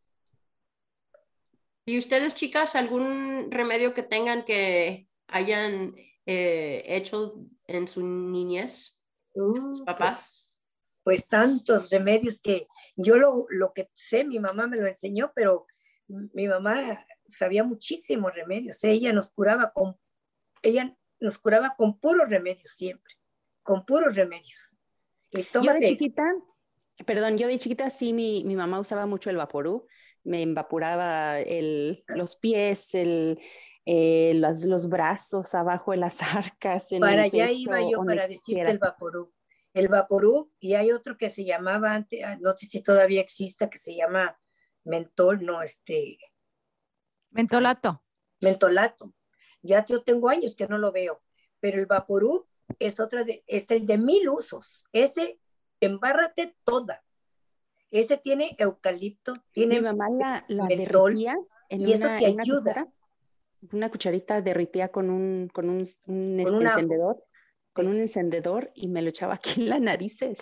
¿Y 1.84 1.98
ustedes, 1.98 2.34
chicas, 2.34 2.76
algún 2.76 3.50
remedio 3.50 3.92
que 3.92 4.02
tengan 4.02 4.46
que 4.46 5.06
hayan 5.26 5.94
eh, 6.24 6.82
hecho 6.86 7.44
en 7.66 7.86
su 7.86 8.00
niñez? 8.00 9.04
Uh, 9.34 9.84
Papás. 9.84 10.62
Pues, 11.02 11.20
pues 11.20 11.28
tantos 11.28 11.90
remedios 11.90 12.40
que 12.40 12.68
yo 12.96 13.18
lo, 13.18 13.44
lo 13.50 13.74
que 13.74 13.90
sé, 13.92 14.24
mi 14.24 14.38
mamá 14.38 14.66
me 14.66 14.78
lo 14.78 14.86
enseñó, 14.86 15.30
pero 15.34 15.66
mi 16.06 16.48
mamá 16.48 17.04
sabía 17.26 17.64
muchísimos 17.64 18.34
remedios. 18.34 18.82
Ella 18.82 19.12
nos 19.12 19.28
curaba 19.28 19.72
con, 19.74 19.98
ella 20.62 20.96
nos 21.20 21.38
curaba 21.38 21.74
con 21.76 21.98
puros 21.98 22.28
remedios 22.28 22.70
siempre, 22.70 23.14
con 23.62 23.84
puros 23.84 24.14
remedios. 24.14 24.78
Y 25.32 25.42
Yo 25.52 25.72
de 25.72 25.82
chiquita, 25.82 26.24
perdón, 27.04 27.36
yo 27.38 27.48
de 27.48 27.58
chiquita 27.58 27.90
sí, 27.90 28.12
mi, 28.12 28.44
mi 28.44 28.56
mamá 28.56 28.80
usaba 28.80 29.06
mucho 29.06 29.30
el 29.30 29.36
vaporú. 29.36 29.86
Me 30.24 30.42
evaporaba 30.42 31.38
el, 31.40 32.04
los 32.08 32.36
pies, 32.36 32.94
el, 32.94 33.38
eh, 33.84 34.32
los, 34.34 34.64
los 34.64 34.88
brazos 34.88 35.54
abajo 35.54 35.92
de 35.92 35.98
las 35.98 36.18
arcas. 36.36 36.92
En 36.92 37.00
para 37.00 37.14
el 37.14 37.20
allá 37.20 37.46
pecho, 37.46 37.58
iba 37.58 37.80
yo 37.82 38.04
para 38.04 38.26
decirte 38.26 38.54
quiera. 38.54 38.70
el 38.70 38.78
vaporú. 38.78 39.32
El 39.74 39.88
vaporú, 39.88 40.52
y 40.58 40.74
hay 40.74 40.92
otro 40.92 41.16
que 41.16 41.30
se 41.30 41.44
llamaba 41.44 41.94
antes, 41.94 42.24
ah, 42.24 42.36
no 42.40 42.52
sé 42.52 42.66
si 42.66 42.82
todavía 42.82 43.20
exista, 43.20 43.70
que 43.70 43.78
se 43.78 43.94
llama 43.94 44.38
mentol, 44.84 45.44
no, 45.44 45.62
este, 45.62 46.18
Mentolato. 47.30 48.02
mentolato. 48.40 49.14
Ya 49.62 49.84
yo 49.84 50.02
tengo 50.02 50.28
años 50.28 50.54
que 50.56 50.68
no 50.68 50.78
lo 50.78 50.92
veo, 50.92 51.20
pero 51.60 51.78
el 51.78 51.86
vaporú 51.86 52.46
es 52.78 53.00
otra 53.00 53.24
de, 53.24 53.44
es 53.46 53.70
el 53.70 53.86
de 53.86 53.98
mil 53.98 54.28
usos. 54.28 54.86
Ese, 54.92 55.38
embárrate 55.80 56.56
toda. 56.64 57.02
Ese 57.90 58.16
tiene 58.18 58.54
eucalipto, 58.58 59.32
Mi 59.32 59.40
tiene 59.50 59.80
mamá 59.80 60.10
la, 60.10 60.44
la 60.48 60.64
mentol, 60.66 61.16
en 61.70 61.80
y 61.80 61.92
eso 61.92 62.06
una, 62.06 62.18
te 62.18 62.26
en 62.26 62.32
una 62.34 62.42
ayuda. 62.42 62.62
tijera 62.74 62.88
una 63.72 63.90
cucharita 63.90 64.40
derritía 64.40 64.88
con 64.88 65.10
un, 65.10 65.48
con 65.52 65.68
un, 65.68 65.82
un 66.06 66.40
este, 66.40 66.56
encendedor, 66.56 67.24
con 67.72 67.88
un 67.88 67.96
encendedor 67.96 68.70
y 68.74 68.88
me 68.88 69.02
lo 69.02 69.08
echaba 69.08 69.34
aquí 69.34 69.62
en 69.62 69.68
las 69.70 69.80
narices. 69.80 70.38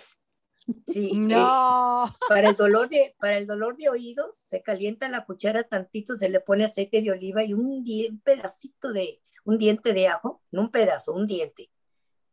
Sí, 0.87 1.11
eh, 1.13 1.17
No. 1.17 2.05
para 2.29 2.49
el 2.49 2.55
dolor 2.55 2.89
de 2.89 3.15
para 3.19 3.37
el 3.37 3.47
dolor 3.47 3.77
de 3.77 3.89
oídos 3.89 4.37
se 4.37 4.61
calienta 4.61 5.09
la 5.09 5.25
cuchara 5.25 5.63
tantito, 5.63 6.15
se 6.15 6.29
le 6.29 6.39
pone 6.39 6.65
aceite 6.65 7.01
de 7.01 7.11
oliva 7.11 7.43
y 7.43 7.53
un, 7.53 7.65
un 7.65 8.21
pedacito 8.23 8.91
de 8.91 9.21
un 9.45 9.57
diente 9.57 9.93
de 9.93 10.07
ajo, 10.07 10.41
no 10.51 10.61
un 10.61 10.71
pedazo, 10.71 11.13
un 11.13 11.25
diente, 11.25 11.71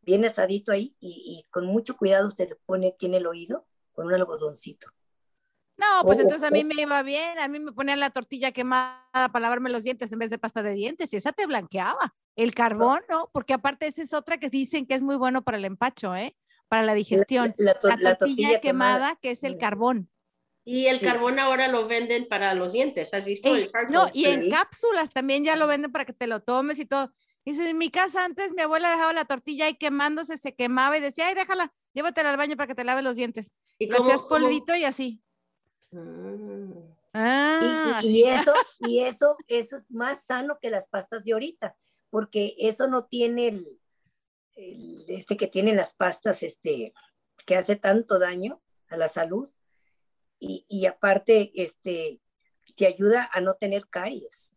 bien 0.01 0.25
asadito 0.25 0.71
ahí 0.71 0.95
y, 0.99 1.39
y 1.39 1.49
con 1.49 1.65
mucho 1.65 1.95
cuidado 1.95 2.29
se 2.29 2.47
le 2.47 2.55
pone 2.55 2.87
aquí 2.87 3.05
en 3.05 3.13
el 3.13 3.27
oído 3.27 3.65
con 3.93 4.07
un 4.07 4.13
algodoncito. 4.13 4.89
No, 5.77 6.03
pues 6.03 6.19
entonces 6.19 6.43
a 6.47 6.51
mí 6.51 6.63
me 6.63 6.81
iba 6.81 7.01
bien, 7.03 7.37
a 7.37 7.49
mí 7.49 7.59
me 7.59 7.73
ponían 7.73 7.99
la 7.99 8.09
tortilla 8.09 8.51
quemada 8.53 9.03
para 9.11 9.39
lavarme 9.39 9.69
los 9.69 9.83
dientes 9.83 10.09
en 10.11 10.19
vez 10.19 10.29
de 10.29 10.37
pasta 10.37 10.63
de 10.63 10.73
dientes 10.73 11.11
y 11.11 11.17
esa 11.17 11.33
te 11.33 11.45
blanqueaba. 11.45 12.15
El 12.37 12.53
carbón, 12.53 13.01
¿no? 13.09 13.29
Porque 13.33 13.53
aparte 13.53 13.87
esa 13.87 14.01
es 14.01 14.13
otra 14.13 14.37
que 14.37 14.49
dicen 14.49 14.85
que 14.85 14.95
es 14.95 15.01
muy 15.01 15.15
bueno 15.17 15.43
para 15.43 15.57
el 15.57 15.65
empacho, 15.65 16.15
¿eh? 16.15 16.35
Para 16.67 16.83
la 16.83 16.93
digestión. 16.93 17.53
La, 17.57 17.73
la 17.73 17.79
to- 17.79 17.87
La, 17.89 17.95
la 17.97 18.15
tortilla, 18.15 18.59
quemada, 18.61 19.17
que 19.21 19.31
es 19.31 19.43
el 19.43 19.57
carbón. 19.57 20.09
Y 20.63 20.87
el 20.87 20.99
Sí. 20.99 21.05
carbón 21.05 21.37
ahora 21.37 21.67
lo 21.67 21.87
venden 21.87 22.27
para 22.27 22.53
los 22.55 22.71
dientes. 22.71 23.13
¿Has 23.13 23.25
visto 23.25 23.53
el 23.55 23.69
charcoal? 23.71 23.91
no, 23.93 24.09
y 24.13 24.25
en 24.25 24.49
cápsulas 24.49 25.11
también 25.11 25.43
ya 25.43 25.55
lo 25.55 25.67
venden 25.67 25.91
para 25.91 26.05
que 26.05 26.13
te 26.13 26.25
lo 26.25 26.39
tomes 26.41 26.79
y 26.79 26.85
todo. 26.85 27.13
Dice, 27.45 27.69
en 27.69 27.77
mi 27.77 27.91
casa 27.91 28.25
antes 28.25 28.51
mi 28.55 28.63
abuela 28.63 28.89
dejaba 28.89 29.13
la 29.13 29.25
tortilla 29.25 29.65
ahí 29.67 29.75
quemándose, 29.75 30.37
se 30.37 30.55
quemaba 30.55 30.97
y 30.97 31.01
decía, 31.01 31.27
ay, 31.27 31.35
déjala, 31.35 31.71
llévatela 31.93 32.31
al 32.31 32.37
baño 32.37 32.55
para 32.57 32.65
que 32.65 32.73
te 32.73 32.83
lave 32.83 33.03
los 33.03 33.15
dientes. 33.15 33.51
¿Y 33.77 33.85
Lo 33.85 34.01
hacías 34.01 34.23
cómo- 34.23 34.29
polvito 34.29 34.75
y 34.75 34.85
así. 34.85 35.21
Mm. 35.91 36.71
Ah, 37.13 38.01
Y, 38.03 38.07
y- 38.07 38.19
y 38.21 38.23
eso, 38.23 38.53
y 38.79 38.99
eso, 38.99 39.37
eso 39.47 39.77
es 39.77 39.89
más 39.91 40.25
sano 40.25 40.57
que 40.59 40.69
las 40.71 40.87
pastas 40.87 41.23
de 41.23 41.33
ahorita, 41.33 41.75
porque 42.09 42.55
eso 42.57 42.87
no 42.87 43.05
tiene 43.05 43.47
el, 43.49 43.79
el- 44.55 44.94
este 45.17 45.37
que 45.37 45.47
tienen 45.47 45.75
las 45.75 45.93
pastas, 45.93 46.43
este, 46.43 46.93
que 47.45 47.55
hace 47.55 47.75
tanto 47.75 48.19
daño 48.19 48.61
a 48.87 48.97
la 48.97 49.07
salud. 49.07 49.47
Y, 50.39 50.65
y 50.67 50.85
aparte, 50.85 51.51
este, 51.55 52.21
te 52.75 52.87
ayuda 52.87 53.29
a 53.31 53.41
no 53.41 53.55
tener 53.55 53.87
caries, 53.89 54.55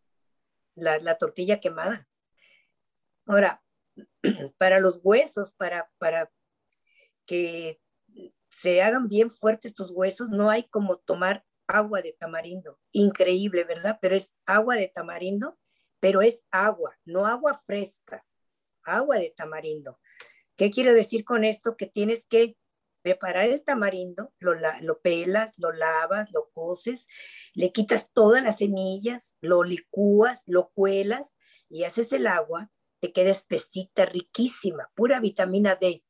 la, 0.74 0.98
la 0.98 1.16
tortilla 1.16 1.60
quemada. 1.60 2.08
Ahora, 3.26 3.62
para 4.58 4.80
los 4.80 5.00
huesos, 5.02 5.52
para, 5.54 5.90
para 5.98 6.30
que 7.26 7.80
se 8.48 8.82
hagan 8.82 9.08
bien 9.08 9.30
fuertes 9.30 9.74
tus 9.74 9.90
huesos, 9.90 10.28
no 10.30 10.50
hay 10.50 10.64
como 10.68 10.96
tomar 10.96 11.44
agua 11.66 12.00
de 12.00 12.14
tamarindo. 12.18 12.78
Increíble, 12.92 13.64
¿verdad? 13.64 13.98
Pero 14.00 14.16
es 14.16 14.34
agua 14.46 14.76
de 14.76 14.88
tamarindo, 14.88 15.58
pero 16.00 16.22
es 16.22 16.44
agua, 16.50 16.96
no 17.04 17.26
agua 17.26 17.60
fresca, 17.66 18.24
agua 18.82 19.16
de 19.16 19.30
tamarindo. 19.36 19.98
¿Qué 20.58 20.70
quiero 20.72 20.92
decir 20.92 21.24
con 21.24 21.44
esto? 21.44 21.76
Que 21.76 21.86
tienes 21.86 22.26
que 22.26 22.56
preparar 23.02 23.46
el 23.46 23.62
tamarindo, 23.62 24.34
lo, 24.40 24.54
la- 24.54 24.80
lo 24.82 25.00
pelas, 25.00 25.58
lo 25.58 25.72
lavas, 25.72 26.32
lo 26.32 26.50
coces, 26.50 27.06
le 27.54 27.70
quitas 27.72 28.10
todas 28.12 28.42
las 28.42 28.58
semillas, 28.58 29.36
lo 29.40 29.62
licúas, 29.62 30.42
lo 30.46 30.70
cuelas 30.70 31.36
y 31.70 31.84
haces 31.84 32.12
el 32.12 32.26
agua, 32.26 32.70
te 33.00 33.12
queda 33.12 33.30
espesita, 33.30 34.04
riquísima, 34.04 34.90
pura 34.96 35.20
vitamina 35.20 35.76
D. 35.76 36.04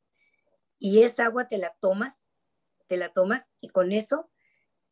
Y 0.79 1.03
esa 1.03 1.25
agua 1.25 1.47
te 1.47 1.59
la 1.59 1.75
tomas, 1.79 2.27
te 2.87 2.97
la 2.97 3.13
tomas 3.13 3.51
y 3.61 3.69
con 3.69 3.91
eso 3.91 4.31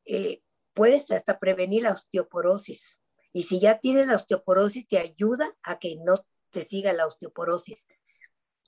eh, 0.06 0.43
puedes 0.76 1.10
hasta 1.12 1.39
prevenir 1.39 1.84
la 1.84 1.93
osteoporosis. 1.93 3.00
Y 3.34 3.43
si 3.43 3.60
ya 3.60 3.80
tienes 3.80 4.08
la 4.08 4.15
osteoporosis, 4.15 4.88
te 4.88 5.00
ayuda 5.00 5.56
a 5.63 5.80
que 5.80 5.96
no 5.98 6.26
te 6.52 6.63
siga 6.63 6.93
la 6.93 7.08
osteoporosis. 7.08 7.88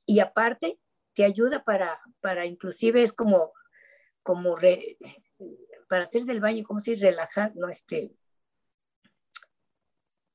Y 0.10 0.22
aparte, 0.22 0.80
te 1.14 1.24
ayuda 1.24 1.64
para, 1.64 2.02
para 2.20 2.48
inclusive 2.48 3.04
es 3.04 3.14
como, 3.14 3.54
como 4.24 4.56
re- 4.56 4.98
para 5.88 6.02
hacer 6.02 6.24
del 6.24 6.40
baño, 6.40 6.64
como 6.64 6.80
si 6.80 6.96
relajar, 6.96 7.56
no 7.56 7.70
este. 7.70 8.16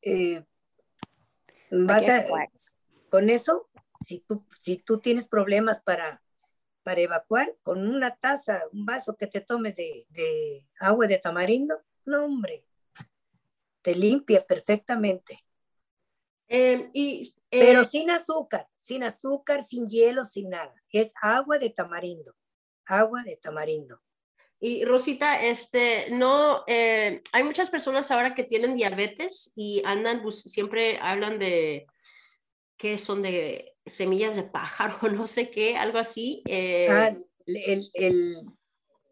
eh, 0.02 0.44
vas 1.70 2.02
a- 2.08 2.22
con 3.08 3.30
eso, 3.30 3.68
si 4.00 4.20
tú, 4.20 4.46
si 4.60 4.76
tú 4.76 5.00
tienes 5.00 5.26
problemas 5.26 5.80
para, 5.80 6.22
para 6.84 7.00
evacuar, 7.00 7.56
con 7.64 7.84
una 7.88 8.14
taza, 8.14 8.62
un 8.70 8.86
vaso 8.86 9.16
que 9.16 9.26
te 9.26 9.40
tomes 9.40 9.74
de, 9.74 10.06
de 10.10 10.64
agua 10.78 11.08
de 11.08 11.18
tamarindo, 11.18 11.82
no 12.04 12.26
hombre, 12.26 12.64
te 13.82 13.96
limpia 13.96 14.46
perfectamente. 14.46 15.43
Eh, 16.48 16.90
y, 16.92 17.34
eh, 17.50 17.60
Pero 17.60 17.84
sin 17.84 18.10
azúcar, 18.10 18.68
sin 18.74 19.02
azúcar, 19.02 19.64
sin 19.64 19.86
hielo, 19.86 20.24
sin 20.24 20.50
nada. 20.50 20.74
Es 20.90 21.12
agua 21.20 21.58
de 21.58 21.70
tamarindo, 21.70 22.34
agua 22.86 23.22
de 23.24 23.36
tamarindo. 23.36 24.00
Y 24.60 24.84
Rosita, 24.84 25.42
este, 25.42 26.10
no, 26.10 26.64
eh, 26.66 27.22
hay 27.32 27.42
muchas 27.42 27.70
personas 27.70 28.10
ahora 28.10 28.34
que 28.34 28.44
tienen 28.44 28.76
diabetes 28.76 29.52
y 29.56 29.82
andan, 29.84 30.30
siempre 30.32 30.98
hablan 30.98 31.38
de 31.38 31.86
que 32.76 32.98
son 32.98 33.22
de 33.22 33.76
semillas 33.86 34.34
de 34.34 34.42
pájaro, 34.44 34.96
no 35.12 35.26
sé 35.26 35.50
qué, 35.50 35.76
algo 35.76 35.98
así. 35.98 36.42
eh, 36.48 36.88
Ah, 36.90 37.14
el, 37.46 37.90
el, 37.94 38.46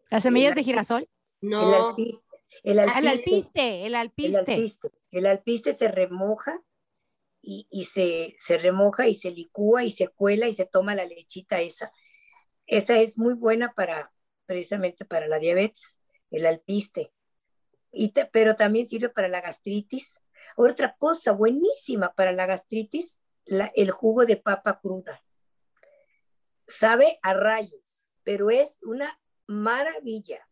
Las 0.09 0.23
semillas 0.23 0.51
el- 0.51 0.55
de 0.55 0.63
girasol. 0.63 1.01
el 1.03 1.09
no, 1.49 1.89
alpiste, 1.89 2.37
el 2.63 2.79
Ah, 2.79 2.99
el 2.99 3.07
alpiste, 3.07 3.09
alpiste, 3.09 3.77
el 3.77 3.83
el 3.85 3.95
alpiste. 3.95 4.37
alpiste. 4.53 4.91
El 5.11 5.25
alpiste 5.27 5.73
se 5.73 5.87
remoja 5.87 6.61
y, 7.45 7.85
se, 7.85 8.35
se 8.37 8.57
remoja 8.57 9.07
y 9.07 9.15
se 9.15 9.29
licúa 9.29 9.83
y 9.83 9.91
se 9.91 10.07
cuela 10.07 10.47
y 10.47 10.53
se 10.53 10.65
toma 10.65 10.95
la 10.95 11.05
lechita 11.05 11.59
esa. 11.59 11.91
Esa 12.65 12.97
es 12.99 13.17
muy 13.17 13.33
buena 13.33 13.73
para, 13.73 14.13
precisamente 14.45 15.03
para 15.03 15.27
la 15.27 15.39
diabetes, 15.39 15.99
el 16.31 16.45
alpiste. 16.45 17.11
Y 17.91 18.09
te- 18.09 18.25
pero 18.25 18.55
también 18.55 18.85
sirve 18.85 19.09
para 19.09 19.27
la 19.27 19.41
gastritis. 19.41 20.21
Otra 20.55 20.95
cosa 20.97 21.33
buenísima 21.33 22.13
para 22.13 22.31
la 22.31 22.45
gastritis, 22.45 23.21
el 23.45 23.91
jugo 23.91 24.25
de 24.25 24.37
papa 24.37 24.79
cruda. 24.79 25.21
Sabe 26.65 27.19
a 27.21 27.33
rayos, 27.33 28.07
pero 28.23 28.49
es 28.51 28.77
una 28.83 29.19
maravilla. 29.47 30.47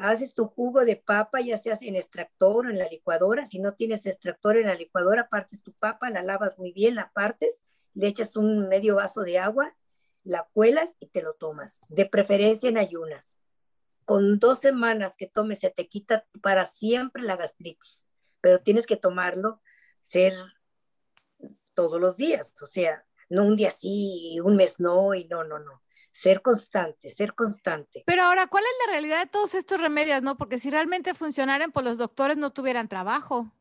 Haces 0.00 0.32
tu 0.32 0.46
jugo 0.46 0.86
de 0.86 0.96
papa, 0.96 1.42
ya 1.42 1.58
sea 1.58 1.76
en 1.82 1.94
extractor 1.94 2.66
o 2.66 2.70
en 2.70 2.78
la 2.78 2.88
licuadora. 2.88 3.44
Si 3.44 3.58
no 3.58 3.74
tienes 3.74 4.06
extractor 4.06 4.56
en 4.56 4.66
la 4.66 4.74
licuadora, 4.74 5.28
partes 5.28 5.62
tu 5.62 5.72
papa, 5.74 6.08
la 6.08 6.22
lavas 6.22 6.58
muy 6.58 6.72
bien, 6.72 6.94
la 6.94 7.12
partes, 7.12 7.62
le 7.92 8.06
echas 8.06 8.34
un 8.34 8.66
medio 8.68 8.96
vaso 8.96 9.20
de 9.20 9.38
agua, 9.38 9.76
la 10.24 10.48
cuelas 10.54 10.96
y 11.00 11.08
te 11.08 11.22
lo 11.22 11.34
tomas. 11.34 11.80
De 11.90 12.06
preferencia 12.06 12.70
en 12.70 12.78
ayunas. 12.78 13.42
Con 14.06 14.38
dos 14.38 14.60
semanas 14.60 15.16
que 15.18 15.26
tomes 15.26 15.60
se 15.60 15.68
te 15.68 15.86
quita 15.86 16.26
para 16.40 16.64
siempre 16.64 17.22
la 17.22 17.36
gastritis, 17.36 18.06
pero 18.40 18.60
tienes 18.60 18.86
que 18.86 18.96
tomarlo, 18.96 19.60
ser 19.98 20.32
todos 21.74 22.00
los 22.00 22.16
días, 22.16 22.54
o 22.62 22.66
sea, 22.66 23.04
no 23.28 23.44
un 23.44 23.54
día 23.54 23.70
sí, 23.70 24.40
un 24.42 24.56
mes 24.56 24.80
no, 24.80 25.14
y 25.14 25.26
no, 25.26 25.44
no, 25.44 25.58
no. 25.58 25.82
Ser 26.12 26.42
constante, 26.42 27.10
ser 27.10 27.34
constante. 27.34 28.02
Pero 28.06 28.22
ahora, 28.22 28.46
¿cuál 28.46 28.64
es 28.64 28.86
la 28.86 28.92
realidad 28.92 29.20
de 29.20 29.30
todos 29.30 29.54
estos 29.54 29.80
remedios, 29.80 30.22
no? 30.22 30.36
Porque 30.36 30.58
si 30.58 30.70
realmente 30.70 31.14
funcionaran, 31.14 31.72
pues 31.72 31.84
los 31.84 31.98
doctores 31.98 32.36
no 32.36 32.52
tuvieran 32.52 32.88
trabajo. 32.88 33.52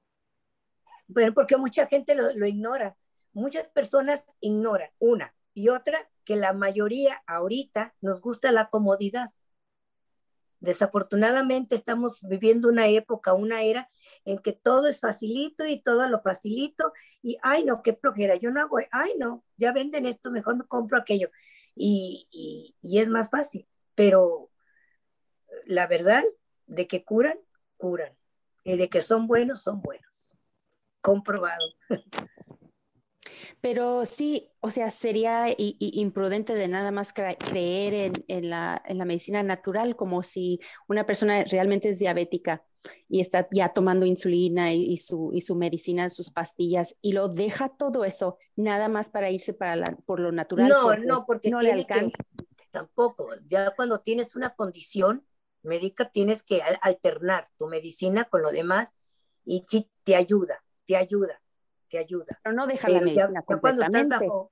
Bueno, 1.07 1.33
porque 1.33 1.57
mucha 1.57 1.87
gente 1.87 2.15
lo, 2.15 2.33
lo 2.33 2.45
ignora. 2.47 2.95
Muchas 3.33 3.67
personas 3.69 4.23
ignoran. 4.39 4.89
Una 4.99 5.33
y 5.53 5.69
otra, 5.69 6.09
que 6.23 6.35
la 6.35 6.53
mayoría 6.53 7.21
ahorita 7.27 7.93
nos 8.01 8.21
gusta 8.21 8.51
la 8.51 8.69
comodidad. 8.69 9.29
Desafortunadamente 10.61 11.75
estamos 11.75 12.19
viviendo 12.21 12.69
una 12.69 12.87
época, 12.87 13.33
una 13.33 13.63
era 13.63 13.89
en 14.25 14.39
que 14.39 14.53
todo 14.53 14.87
es 14.87 14.99
facilito 14.99 15.65
y 15.65 15.81
todo 15.81 16.07
lo 16.07 16.21
facilito 16.21 16.93
y, 17.21 17.37
ay 17.41 17.63
no, 17.63 17.81
qué 17.81 17.93
flojera, 17.93 18.35
yo 18.35 18.51
no 18.51 18.61
hago, 18.61 18.77
ay 18.91 19.13
no, 19.17 19.43
ya 19.57 19.71
venden 19.71 20.05
esto, 20.05 20.31
mejor 20.31 20.57
me 20.57 20.65
compro 20.65 20.97
aquello. 20.97 21.29
Y, 21.75 22.75
y, 22.81 22.99
es 22.99 23.09
más 23.09 23.29
fácil, 23.29 23.67
pero 23.95 24.49
la 25.65 25.87
verdad 25.87 26.23
de 26.67 26.87
que 26.87 27.03
curan, 27.03 27.37
curan. 27.77 28.13
Y 28.63 28.77
de 28.77 28.89
que 28.89 29.01
son 29.01 29.27
buenos, 29.27 29.61
son 29.61 29.81
buenos. 29.81 30.31
Comprobado. 31.01 31.63
Pero 33.61 34.05
sí, 34.05 34.51
o 34.59 34.69
sea, 34.69 34.91
sería 34.91 35.45
imprudente 35.57 36.53
de 36.53 36.67
nada 36.67 36.91
más 36.91 37.13
cre- 37.13 37.37
creer 37.37 37.93
en, 37.93 38.13
en 38.27 38.49
la, 38.49 38.81
en 38.85 38.97
la 38.97 39.05
medicina 39.05 39.43
natural, 39.43 39.95
como 39.95 40.23
si 40.23 40.59
una 40.87 41.05
persona 41.05 41.43
realmente 41.43 41.89
es 41.89 41.99
diabética 41.99 42.63
y 43.07 43.19
está 43.21 43.47
ya 43.51 43.69
tomando 43.69 44.05
insulina 44.05 44.73
y, 44.73 44.83
y 44.85 44.97
su, 44.97 45.31
y 45.33 45.41
su 45.41 45.55
medicina, 45.55 46.09
sus 46.09 46.29
pastillas, 46.31 46.95
y 47.01 47.11
lo 47.13 47.27
deja 47.27 47.69
todo 47.69 48.05
eso 48.05 48.37
nada 48.55 48.87
más 48.87 49.09
para 49.09 49.29
irse 49.31 49.53
para 49.53 49.75
la- 49.75 49.95
por 50.05 50.19
lo 50.19 50.31
natural. 50.31 50.69
No, 50.69 50.95
no, 50.95 51.25
porque 51.25 51.49
no 51.49 51.61
le 51.61 51.85
que- 51.85 52.11
tampoco. 52.71 53.29
Ya 53.47 53.71
cuando 53.75 53.99
tienes 53.99 54.35
una 54.35 54.51
condición 54.55 55.25
médica, 55.63 56.09
tienes 56.09 56.43
que 56.43 56.61
al- 56.61 56.79
alternar 56.81 57.45
tu 57.57 57.67
medicina 57.67 58.25
con 58.25 58.41
lo 58.41 58.51
demás 58.51 58.93
y 59.43 59.63
sí 59.67 59.89
te 60.03 60.15
ayuda, 60.15 60.63
te 60.85 60.95
ayuda. 60.95 61.41
que 61.89 61.97
ayuda. 61.97 62.39
Pero 62.43 62.55
no 62.55 62.67
deja 62.67 62.87
la 62.87 63.01
medicina 63.01 63.39
ya, 63.39 63.41
cuando 63.41 63.81
estás 63.81 64.07
bajo, 64.09 64.51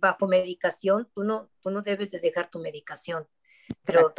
bajo, 0.00 0.26
medicación, 0.28 1.08
tú 1.12 1.24
no, 1.24 1.50
tú 1.62 1.70
no 1.72 1.82
debes 1.82 2.12
de 2.12 2.20
dejar 2.20 2.48
tu 2.48 2.60
medicación. 2.60 3.26
Pero, 3.84 4.14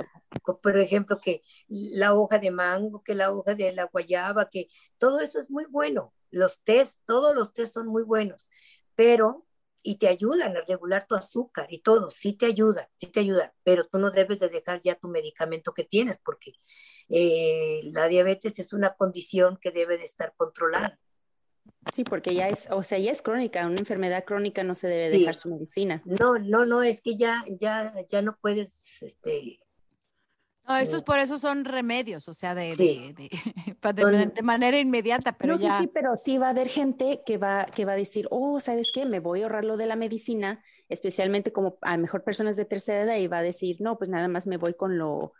por 0.62 0.78
ejemplo, 0.78 1.20
que 1.20 1.44
la 1.68 2.14
hoja 2.14 2.40
de 2.40 2.52
mango, 2.52 3.04
que 3.04 3.16
la 3.16 3.32
hoja 3.32 3.56
de 3.56 3.72
la 3.72 3.86
guayaba, 3.86 4.50
que 4.50 4.68
todo 4.98 5.20
eso 5.20 5.40
es 5.40 5.50
muy 5.50 5.66
bueno. 5.66 6.14
Los 6.30 6.60
test, 6.64 7.02
todos 7.06 7.36
los 7.36 7.54
test 7.54 7.74
son 7.74 7.88
muy 7.88 8.04
buenos, 8.04 8.50
pero 8.96 9.46
y 9.84 9.96
te 9.96 10.08
ayudan 10.08 10.56
a 10.58 10.62
regular 10.62 11.08
tu 11.08 11.16
azúcar 11.16 11.68
y 11.72 11.80
todo, 11.80 12.10
sí 12.10 12.34
te 12.34 12.46
ayudan, 12.46 12.88
sí 12.98 13.08
te 13.08 13.22
ayudan, 13.22 13.52
pero 13.64 13.86
tú 13.88 13.98
no 13.98 14.12
debes 14.12 14.40
de 14.40 14.50
dejar 14.50 14.82
ya 14.82 14.96
tu 14.96 15.08
medicamento 15.08 15.74
que 15.74 15.84
tienes 15.84 16.20
porque 16.20 16.54
eh, 17.10 17.82
la 17.86 18.08
diabetes 18.08 18.60
es 18.60 18.74
una 18.74 18.94
condición 18.96 19.58
que 19.60 19.72
debe 19.72 19.98
de 19.98 20.04
estar 20.04 20.34
controlada. 20.38 21.00
Sí, 21.94 22.04
porque 22.04 22.36
ya 22.36 22.48
es, 22.48 22.68
o 22.72 22.84
sea, 22.84 23.00
ya 23.00 23.12
es 23.12 23.22
crónica, 23.22 23.66
una 23.66 23.80
enfermedad 23.80 24.24
crónica 24.24 24.64
no 24.64 24.76
se 24.76 24.88
debe 24.88 25.10
dejar 25.10 25.36
su 25.36 25.50
medicina. 25.50 26.02
No, 26.06 26.38
no, 26.38 26.66
no, 26.66 26.84
es 26.84 27.02
que 27.02 27.16
ya, 27.16 27.44
ya, 27.60 27.94
ya 28.08 28.22
no 28.22 28.38
puedes, 28.40 29.02
este, 29.02 29.60
no, 30.68 30.78
estos 30.78 31.02
eh, 31.02 31.04
por 31.04 31.18
eso 31.18 31.40
son 31.40 31.66
remedios, 31.66 32.28
o 32.28 32.34
sea, 32.34 32.54
de, 32.54 32.76
de, 33.82 34.44
manera 34.44 34.80
inmediata, 34.80 35.36
pero 35.38 35.54
no, 35.54 35.60
ya... 35.60 35.78
sí, 35.78 35.84
sí, 35.84 35.92
pero 35.92 36.16
sí 36.16 36.38
va 36.38 36.48
a 36.48 36.52
haber 36.52 36.68
gente 36.68 37.24
que 37.26 37.38
va, 37.38 37.66
que 37.66 37.86
va 37.86 37.94
a 37.94 37.98
decir, 37.98 38.28
oh, 38.30 38.60
¿sabes 38.60 38.92
qué? 38.94 39.06
Me 39.06 39.20
voy 39.20 39.42
a 39.42 39.44
ahorrar 39.46 39.66
lo 39.66 39.76
de 39.76 39.88
la 39.88 39.96
medicina, 39.96 40.64
especialmente 40.88 41.52
como 41.52 41.78
a 41.82 41.98
lo 41.98 42.04
mejor 42.04 42.24
personas 42.24 42.58
de 42.58 42.66
tercera 42.66 43.04
edad 43.04 43.18
y 43.18 43.28
va 43.28 43.40
a 43.40 43.44
decir, 43.44 43.78
no, 43.80 43.98
pues 43.98 44.10
nada 44.10 44.28
más 44.28 44.46
me 44.46 44.58
voy 44.58 44.76
con 44.76 44.98
lo, 45.00 45.34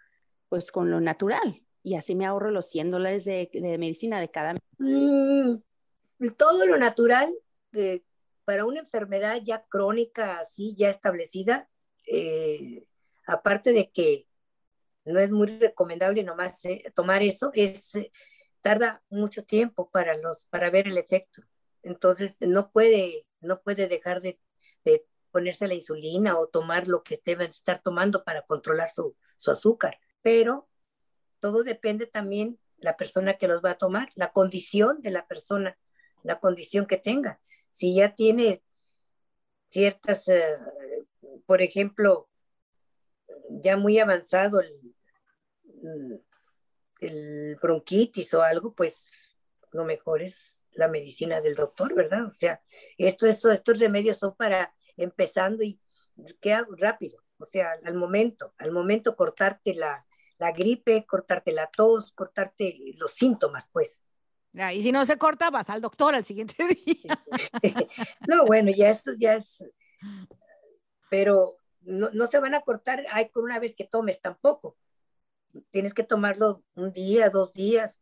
pues 0.50 0.72
con 0.72 0.90
lo 0.90 1.00
natural 1.00 1.62
y 1.84 1.96
así 1.96 2.16
me 2.16 2.26
ahorro 2.26 2.52
los 2.52 2.68
100 2.68 2.92
dólares 2.92 3.26
de, 3.26 3.50
medicina 3.80 4.20
de 4.20 4.30
cada. 4.30 4.56
Mm, 4.78 5.62
todo 6.30 6.66
lo 6.66 6.78
natural 6.78 7.34
para 8.46 8.66
una 8.66 8.80
enfermedad 8.80 9.40
ya 9.44 9.66
crónica, 9.68 10.40
así, 10.40 10.74
ya 10.76 10.90
establecida, 10.90 11.70
eh, 12.08 12.86
aparte 13.26 13.74
de 13.74 13.92
que 13.92 14.28
no 15.06 15.20
es 15.20 15.32
muy 15.32 15.48
recomendable 15.48 16.24
nomás 16.24 16.64
eh, 16.66 16.92
tomar 16.96 17.24
eso, 17.24 17.52
es, 17.54 17.96
eh, 17.96 18.12
tarda 18.62 19.04
mucho 19.10 19.44
tiempo 19.44 19.90
para, 19.90 20.16
los, 20.18 20.46
para 20.46 20.70
ver 20.70 20.88
el 20.88 20.98
efecto. 20.98 21.42
Entonces, 21.82 22.38
no 22.42 22.72
puede, 22.72 23.26
no 23.40 23.62
puede 23.62 23.88
dejar 23.88 24.22
de, 24.22 24.40
ponerse 25.32 25.66
la 25.66 25.76
insulina 25.76 26.38
o 26.38 26.48
tomar 26.48 26.90
lo 26.90 27.04
que 27.04 27.18
debe 27.24 27.46
estar 27.46 27.82
tomando 27.82 28.26
para 28.26 28.42
controlar 28.42 28.90
su, 28.90 29.16
su 29.38 29.52
azúcar. 29.52 29.98
Pero 30.22 30.68
todo 31.40 31.64
depende 31.64 32.06
también 32.06 32.60
la 32.80 32.98
persona 32.98 33.36
que 33.36 33.48
los 33.48 33.62
va 33.64 33.72
a 33.72 33.78
tomar, 33.78 34.10
la 34.16 34.34
condición 34.34 35.02
de 35.02 35.12
la 35.12 35.26
persona, 35.28 35.78
la 36.24 36.40
condición 36.40 36.86
que 36.86 36.98
tenga. 36.98 37.40
Si 37.72 37.96
ya 37.96 38.14
tiene 38.16 38.64
ciertas, 39.70 40.28
eh, 40.28 40.58
por 41.46 41.62
ejemplo, 41.62 42.30
ya 43.50 43.78
muy 43.78 44.00
avanzado 44.00 44.62
el, 44.62 44.96
el 47.00 47.58
bronquitis 47.62 48.34
o 48.34 48.42
algo, 48.42 48.74
pues 48.74 49.36
lo 49.72 49.86
mejor 49.86 50.22
es 50.22 50.62
la 50.74 50.88
medicina 50.88 51.42
del 51.42 51.56
doctor, 51.56 51.94
¿verdad? 51.94 52.26
O 52.26 52.32
sea, 52.32 52.62
esto, 52.98 53.28
eso, 53.28 53.52
estos 53.52 53.80
remedios 53.80 54.18
son 54.18 54.36
para 54.36 54.74
empezando 54.98 55.64
y 55.64 55.80
¿qué 56.40 56.54
hago? 56.54 56.76
Rápido, 56.78 57.24
o 57.38 57.46
sea, 57.46 57.72
al 57.84 57.96
momento, 57.96 58.54
al 58.58 58.72
momento 58.72 59.16
cortarte 59.16 59.74
la, 59.74 60.06
la 60.38 60.52
gripe, 60.52 61.06
cortarte 61.06 61.52
la 61.52 61.68
tos, 61.68 62.14
cortarte 62.14 62.94
los 62.98 63.12
síntomas, 63.12 63.70
pues. 63.72 64.06
Y 64.54 64.84
si 64.84 64.92
no 64.92 65.06
se 65.06 65.18
corta, 65.18 65.50
vas 65.50 65.70
al 65.70 65.82
doctor 65.82 66.16
al 66.16 66.26
siguiente 66.26 66.56
día. 66.86 67.18
no, 68.28 68.46
bueno, 68.46 68.72
ya 68.76 68.90
esto 68.90 69.12
ya 69.18 69.36
es, 69.36 69.64
pero 71.10 71.56
no, 71.82 72.10
no 72.12 72.28
se 72.28 72.40
van 72.40 72.56
a 72.56 72.62
cortar 72.62 73.04
ay, 73.12 73.30
con 73.30 73.44
una 73.44 73.60
vez 73.60 73.76
que 73.76 73.86
tomes 73.86 74.22
tampoco 74.22 74.78
tienes 75.72 75.94
que 75.94 76.04
tomarlo 76.04 76.64
un 76.76 76.92
día, 76.94 77.30
dos 77.30 77.54
días 77.54 78.02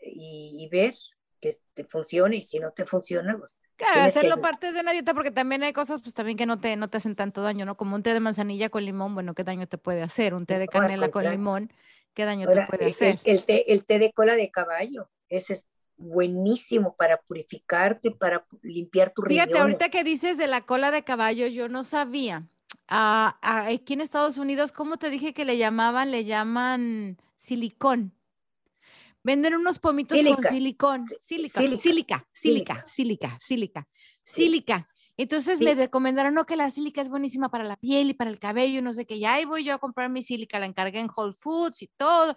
y, 0.00 0.68
ver 0.70 0.94
que 1.40 1.54
te 1.74 1.84
funcione 1.84 2.36
y 2.36 2.42
si 2.42 2.58
no 2.58 2.72
te 2.72 2.84
funciona, 2.84 3.36
pues... 3.38 3.56
Claro, 3.76 4.02
hacerlo 4.02 4.40
parte 4.40 4.72
de 4.72 4.80
una 4.80 4.92
dieta 4.92 5.12
porque 5.12 5.30
también 5.30 5.62
hay 5.62 5.72
cosas 5.72 6.02
pues 6.02 6.14
también 6.14 6.36
que 6.36 6.46
no 6.46 6.60
te, 6.60 6.76
no 6.76 6.88
te 6.88 6.98
hacen 6.98 7.16
tanto 7.16 7.42
daño, 7.42 7.64
¿no? 7.64 7.76
Como 7.76 7.96
un 7.96 8.02
té 8.02 8.12
de 8.12 8.20
manzanilla 8.20 8.68
con 8.68 8.84
limón, 8.84 9.14
bueno, 9.14 9.34
¿qué 9.34 9.42
daño 9.42 9.66
te 9.66 9.78
puede 9.78 10.02
hacer? 10.02 10.34
Un 10.34 10.46
té 10.46 10.58
de 10.58 10.68
canela 10.68 11.10
con 11.10 11.28
limón, 11.28 11.72
¿qué 12.14 12.24
daño 12.24 12.46
te 12.46 12.66
puede 12.66 12.90
hacer? 12.90 13.18
El, 13.24 13.44
té, 13.44 13.72
el 13.72 13.84
té 13.84 13.98
de 13.98 14.12
cola 14.12 14.36
de 14.36 14.50
caballo, 14.50 15.10
ese 15.28 15.54
es 15.54 15.66
buenísimo 16.02 16.94
para 16.96 17.20
purificarte, 17.20 18.10
para 18.10 18.46
limpiar 18.62 19.12
tu 19.14 19.22
riñón. 19.22 19.46
Fíjate, 19.46 19.60
ahorita 19.60 19.88
que 19.88 20.04
dices 20.04 20.36
de 20.36 20.46
la 20.46 20.62
cola 20.62 20.90
de 20.90 21.04
caballo, 21.04 21.46
yo 21.46 21.68
no 21.68 21.84
sabía 21.84 22.48
aquí 22.88 23.94
en 23.94 24.00
Estados 24.00 24.36
Unidos, 24.38 24.72
¿cómo 24.72 24.96
te 24.96 25.10
dije 25.10 25.32
que 25.32 25.44
le 25.44 25.56
llamaban? 25.56 26.10
Le 26.10 26.24
llaman 26.24 27.18
silicón. 27.36 28.14
Venden 29.24 29.54
unos 29.54 29.78
pomitos 29.78 30.18
con 30.18 30.42
silicón. 30.44 31.06
Sílica, 31.20 31.60
sílica, 31.60 32.28
sílica, 32.32 32.84
sílica, 32.86 33.38
sílica, 33.40 33.88
sílica. 34.22 34.88
Entonces 35.16 35.60
me 35.60 35.74
recomendaron 35.74 36.34
no, 36.34 36.46
que 36.46 36.56
la 36.56 36.70
sílica 36.70 37.00
es 37.00 37.08
buenísima 37.08 37.50
para 37.50 37.64
la 37.64 37.76
piel 37.76 38.10
y 38.10 38.14
para 38.14 38.30
el 38.30 38.38
cabello, 38.38 38.82
no 38.82 38.92
sé 38.94 39.06
qué. 39.06 39.18
Ya 39.18 39.34
ahí 39.34 39.44
voy 39.44 39.62
yo 39.62 39.74
a 39.74 39.78
comprar 39.78 40.10
mi 40.10 40.22
sílica, 40.22 40.58
la 40.58 40.66
encargué 40.66 40.98
en 40.98 41.10
Whole 41.14 41.34
Foods 41.34 41.82
y 41.82 41.86
todo. 41.96 42.34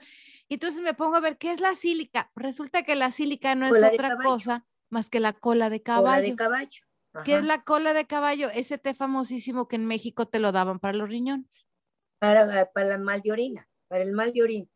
Y 0.48 0.56
entonces 0.56 0.82
me 0.82 0.94
pongo 0.94 1.16
a 1.16 1.20
ver 1.20 1.38
qué 1.38 1.52
es 1.52 1.60
la 1.60 1.76
sílica. 1.76 2.32
Resulta 2.36 2.84
que 2.84 2.96
la 2.96 3.12
sílica 3.12 3.56
no 3.56 3.66
es 3.66 3.82
otra 3.82 4.18
cosa 4.18 4.66
más 4.90 5.10
que 5.10 5.20
la 5.20 5.34
cola 5.34 5.70
de 5.70 5.82
caballo. 5.82 6.06
Cola 6.06 6.22
de 6.22 6.36
caballo. 6.36 6.82
¿Qué 7.24 7.38
es 7.38 7.44
la 7.44 7.64
cola 7.64 7.94
de 7.94 8.06
caballo? 8.06 8.50
Ese 8.50 8.78
té 8.78 8.94
famosísimo 8.94 9.68
que 9.68 9.78
en 9.78 9.86
México 9.86 10.28
te 10.28 10.40
lo 10.40 10.52
daban 10.52 10.80
para 10.80 10.98
los 10.98 11.10
riñones. 11.10 11.66
Para, 12.20 12.72
para 12.72 12.88
la 12.88 12.98
mal 12.98 13.22
de 13.22 13.32
orina, 13.32 13.70
para 13.88 14.04
el 14.04 14.12
mal 14.12 14.34
de 14.34 14.44
orina. 14.44 14.68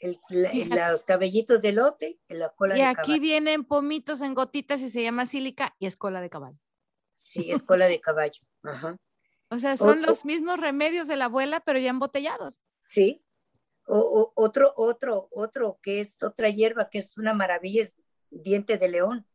los 0.00 1.02
cabellitos 1.04 1.62
de 1.62 1.72
lote, 1.72 2.20
la 2.28 2.50
cola 2.50 2.74
y 2.74 2.78
de 2.78 2.84
caballo. 2.84 2.98
Y 2.98 3.00
aquí 3.00 3.20
vienen 3.20 3.64
pomitos 3.64 4.20
en 4.20 4.34
gotitas 4.34 4.80
y 4.82 4.90
se 4.90 5.02
llama 5.02 5.26
sílica 5.26 5.74
y 5.78 5.86
es 5.86 5.96
cola 5.96 6.20
de 6.20 6.30
caballo. 6.30 6.58
Sí, 7.14 7.50
es 7.50 7.62
cola 7.62 7.86
de 7.86 8.00
caballo. 8.00 8.40
Ajá. 8.62 8.96
O 9.50 9.58
sea, 9.58 9.76
son 9.76 10.02
los 10.02 10.24
mismos 10.24 10.58
remedios 10.58 11.08
de 11.08 11.16
la 11.16 11.26
abuela, 11.26 11.60
pero 11.60 11.78
ya 11.78 11.90
embotellados. 11.90 12.60
Sí. 12.88 13.24
O, 13.90 14.32
otro, 14.34 14.72
otro, 14.76 15.28
otro 15.30 15.78
que 15.82 16.00
es 16.00 16.22
otra 16.22 16.50
hierba 16.50 16.90
que 16.90 16.98
es 16.98 17.16
una 17.16 17.32
maravilla, 17.32 17.82
es 17.82 17.96
diente 18.30 18.76
de 18.76 18.88
león. 18.88 19.26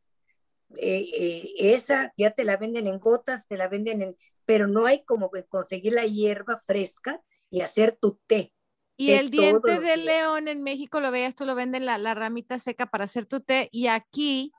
Eh, 0.77 1.09
eh, 1.13 1.53
esa 1.73 2.13
ya 2.17 2.31
te 2.31 2.43
la 2.43 2.57
venden 2.57 2.87
en 2.87 2.99
gotas, 2.99 3.47
te 3.47 3.57
la 3.57 3.67
venden 3.67 4.01
en, 4.01 4.17
pero 4.45 4.67
no 4.67 4.85
hay 4.85 5.03
como 5.05 5.31
conseguir 5.49 5.93
la 5.93 6.05
hierba 6.05 6.59
fresca 6.59 7.21
y 7.49 7.61
hacer 7.61 7.97
tu 7.99 8.19
té. 8.27 8.53
Y 8.95 9.11
el 9.11 9.31
diente 9.31 9.79
de 9.79 9.97
león 9.97 10.47
en 10.47 10.61
México 10.61 10.99
lo 10.99 11.09
veas, 11.09 11.35
tú 11.35 11.45
lo 11.45 11.55
venden 11.55 11.85
la, 11.85 11.97
la, 11.97 12.13
ramita 12.13 12.59
seca 12.59 12.85
para 12.85 13.05
hacer 13.05 13.25
tu 13.25 13.41
té 13.41 13.69
y 13.71 13.87
aquí 13.87 14.53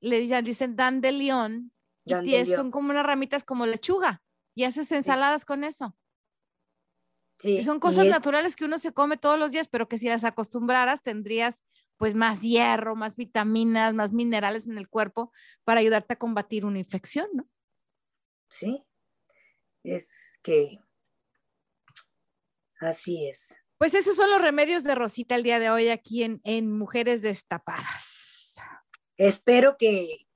le 0.00 0.20
dicen, 0.20 0.44
dicen 0.44 0.76
dan 0.76 1.00
de 1.00 1.12
león 1.12 1.72
y 2.04 2.46
son 2.46 2.70
como 2.70 2.90
unas 2.90 3.04
ramitas 3.04 3.44
como 3.44 3.66
lechuga 3.66 4.22
y 4.54 4.64
haces 4.64 4.92
ensaladas 4.92 5.44
con 5.44 5.64
eso. 5.64 5.96
Sí, 7.38 7.58
y 7.58 7.62
son 7.62 7.80
cosas 7.80 8.06
naturales 8.06 8.56
que 8.56 8.64
uno 8.64 8.78
se 8.78 8.92
come 8.92 9.16
todos 9.16 9.38
los 9.38 9.52
días, 9.52 9.68
pero 9.68 9.88
que 9.88 9.98
si 9.98 10.08
las 10.08 10.24
acostumbraras 10.24 11.02
tendrías 11.02 11.62
pues 11.96 12.14
más 12.14 12.42
hierro, 12.42 12.94
más 12.96 13.16
vitaminas, 13.16 13.94
más 13.94 14.12
minerales 14.12 14.66
en 14.66 14.78
el 14.78 14.88
cuerpo 14.88 15.32
para 15.64 15.80
ayudarte 15.80 16.14
a 16.14 16.18
combatir 16.18 16.64
una 16.64 16.78
infección, 16.78 17.28
¿no? 17.32 17.48
Sí, 18.48 18.84
es 19.82 20.38
que 20.42 20.78
así 22.80 23.28
es. 23.28 23.54
Pues 23.78 23.94
esos 23.94 24.16
son 24.16 24.30
los 24.30 24.40
remedios 24.40 24.84
de 24.84 24.94
Rosita 24.94 25.34
el 25.34 25.42
día 25.42 25.58
de 25.58 25.70
hoy 25.70 25.88
aquí 25.88 26.22
en, 26.22 26.40
en 26.44 26.72
Mujeres 26.72 27.20
Destapadas. 27.22 28.54
Espero 29.18 29.76
que 29.78 30.26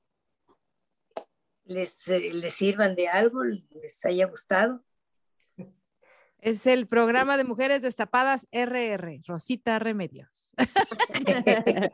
les, 1.65 2.09
eh, 2.09 2.33
les 2.33 2.55
sirvan 2.55 2.95
de 2.95 3.09
algo, 3.09 3.45
les 3.45 4.05
haya 4.05 4.27
gustado. 4.27 4.85
Es 6.43 6.67
el 6.67 6.87
programa 6.87 7.37
de 7.37 7.45
Mujeres 7.45 7.83
Destapadas 7.83 8.47
RR, 8.51 9.23
Rosita 9.27 9.79
Remedios. 9.79 10.53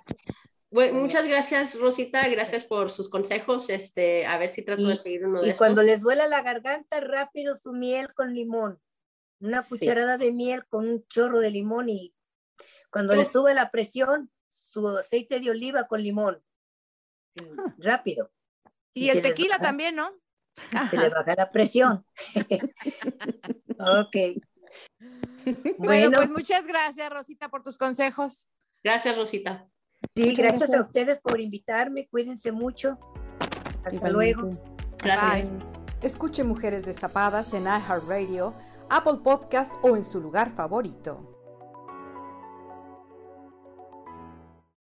Bueno, 0.69 1.01
muchas 1.01 1.25
gracias, 1.25 1.79
Rosita. 1.79 2.29
Gracias 2.29 2.65
por 2.65 2.91
sus 2.91 3.09
consejos. 3.09 3.71
Este, 3.71 4.27
a 4.27 4.37
ver 4.37 4.51
si 4.51 4.63
trato 4.63 4.87
de 4.87 4.97
seguir 4.97 5.25
uno 5.25 5.41
de 5.41 5.51
Y 5.51 5.55
cuando 5.55 5.83
les 5.83 6.03
duela 6.03 6.29
la 6.29 6.43
garganta, 6.43 7.01
rápido 7.01 7.55
su 7.55 7.73
miel 7.73 8.13
con 8.13 8.35
limón. 8.35 8.79
Una 9.39 9.63
cucharada 9.63 10.19
de 10.19 10.33
miel 10.33 10.67
con 10.67 10.87
un 10.87 11.07
chorro 11.07 11.39
de 11.39 11.51
limón 11.51 11.89
y 11.89 12.15
cuando 12.91 13.15
les 13.15 13.33
sube 13.33 13.55
la 13.55 13.71
presión, 13.71 14.31
su 14.49 14.87
aceite 14.89 15.41
de 15.41 15.51
oliva 15.51 15.87
con 15.87 16.03
limón. 16.03 16.43
Ah. 17.41 17.75
Rápido. 17.79 18.31
Y, 18.93 19.09
el 19.09 19.23
tequila 19.23 19.59
también, 19.59 19.95
¿no? 19.97 20.11
Se 20.91 20.99
le 20.99 21.09
baja 21.09 21.35
la 21.37 21.51
presión. 21.51 22.05
ok. 23.79 24.17
Bueno, 25.79 26.19
pues 26.19 26.31
muchas 26.31 26.67
gracias, 26.67 27.09
Rosita, 27.09 27.49
por 27.49 27.63
tus 27.63 27.79
consejos. 27.79 28.47
Gracias, 28.83 29.17
Rosita. 29.17 29.69
Sí, 30.17 30.35
gracias, 30.35 30.75
a 30.75 30.81
ustedes 30.81 31.21
por 31.21 31.41
invitarme. 31.41 32.09
Cuídense 32.09 32.51
mucho. 32.51 32.99
Hasta 33.85 34.11
luego. 34.11 34.51
Gracias. 34.99 35.49
Escuche 36.03 36.43
Mujeres 36.43 36.85
Destapadas 36.85 37.55
en 37.55 37.65
iHeartRadio, 37.65 38.55
Apple 38.91 39.19
Podcast 39.23 39.75
o 39.83 39.97
en 39.97 40.03
su 40.03 40.21
lugar 40.21 40.51
favorito. 40.51 41.36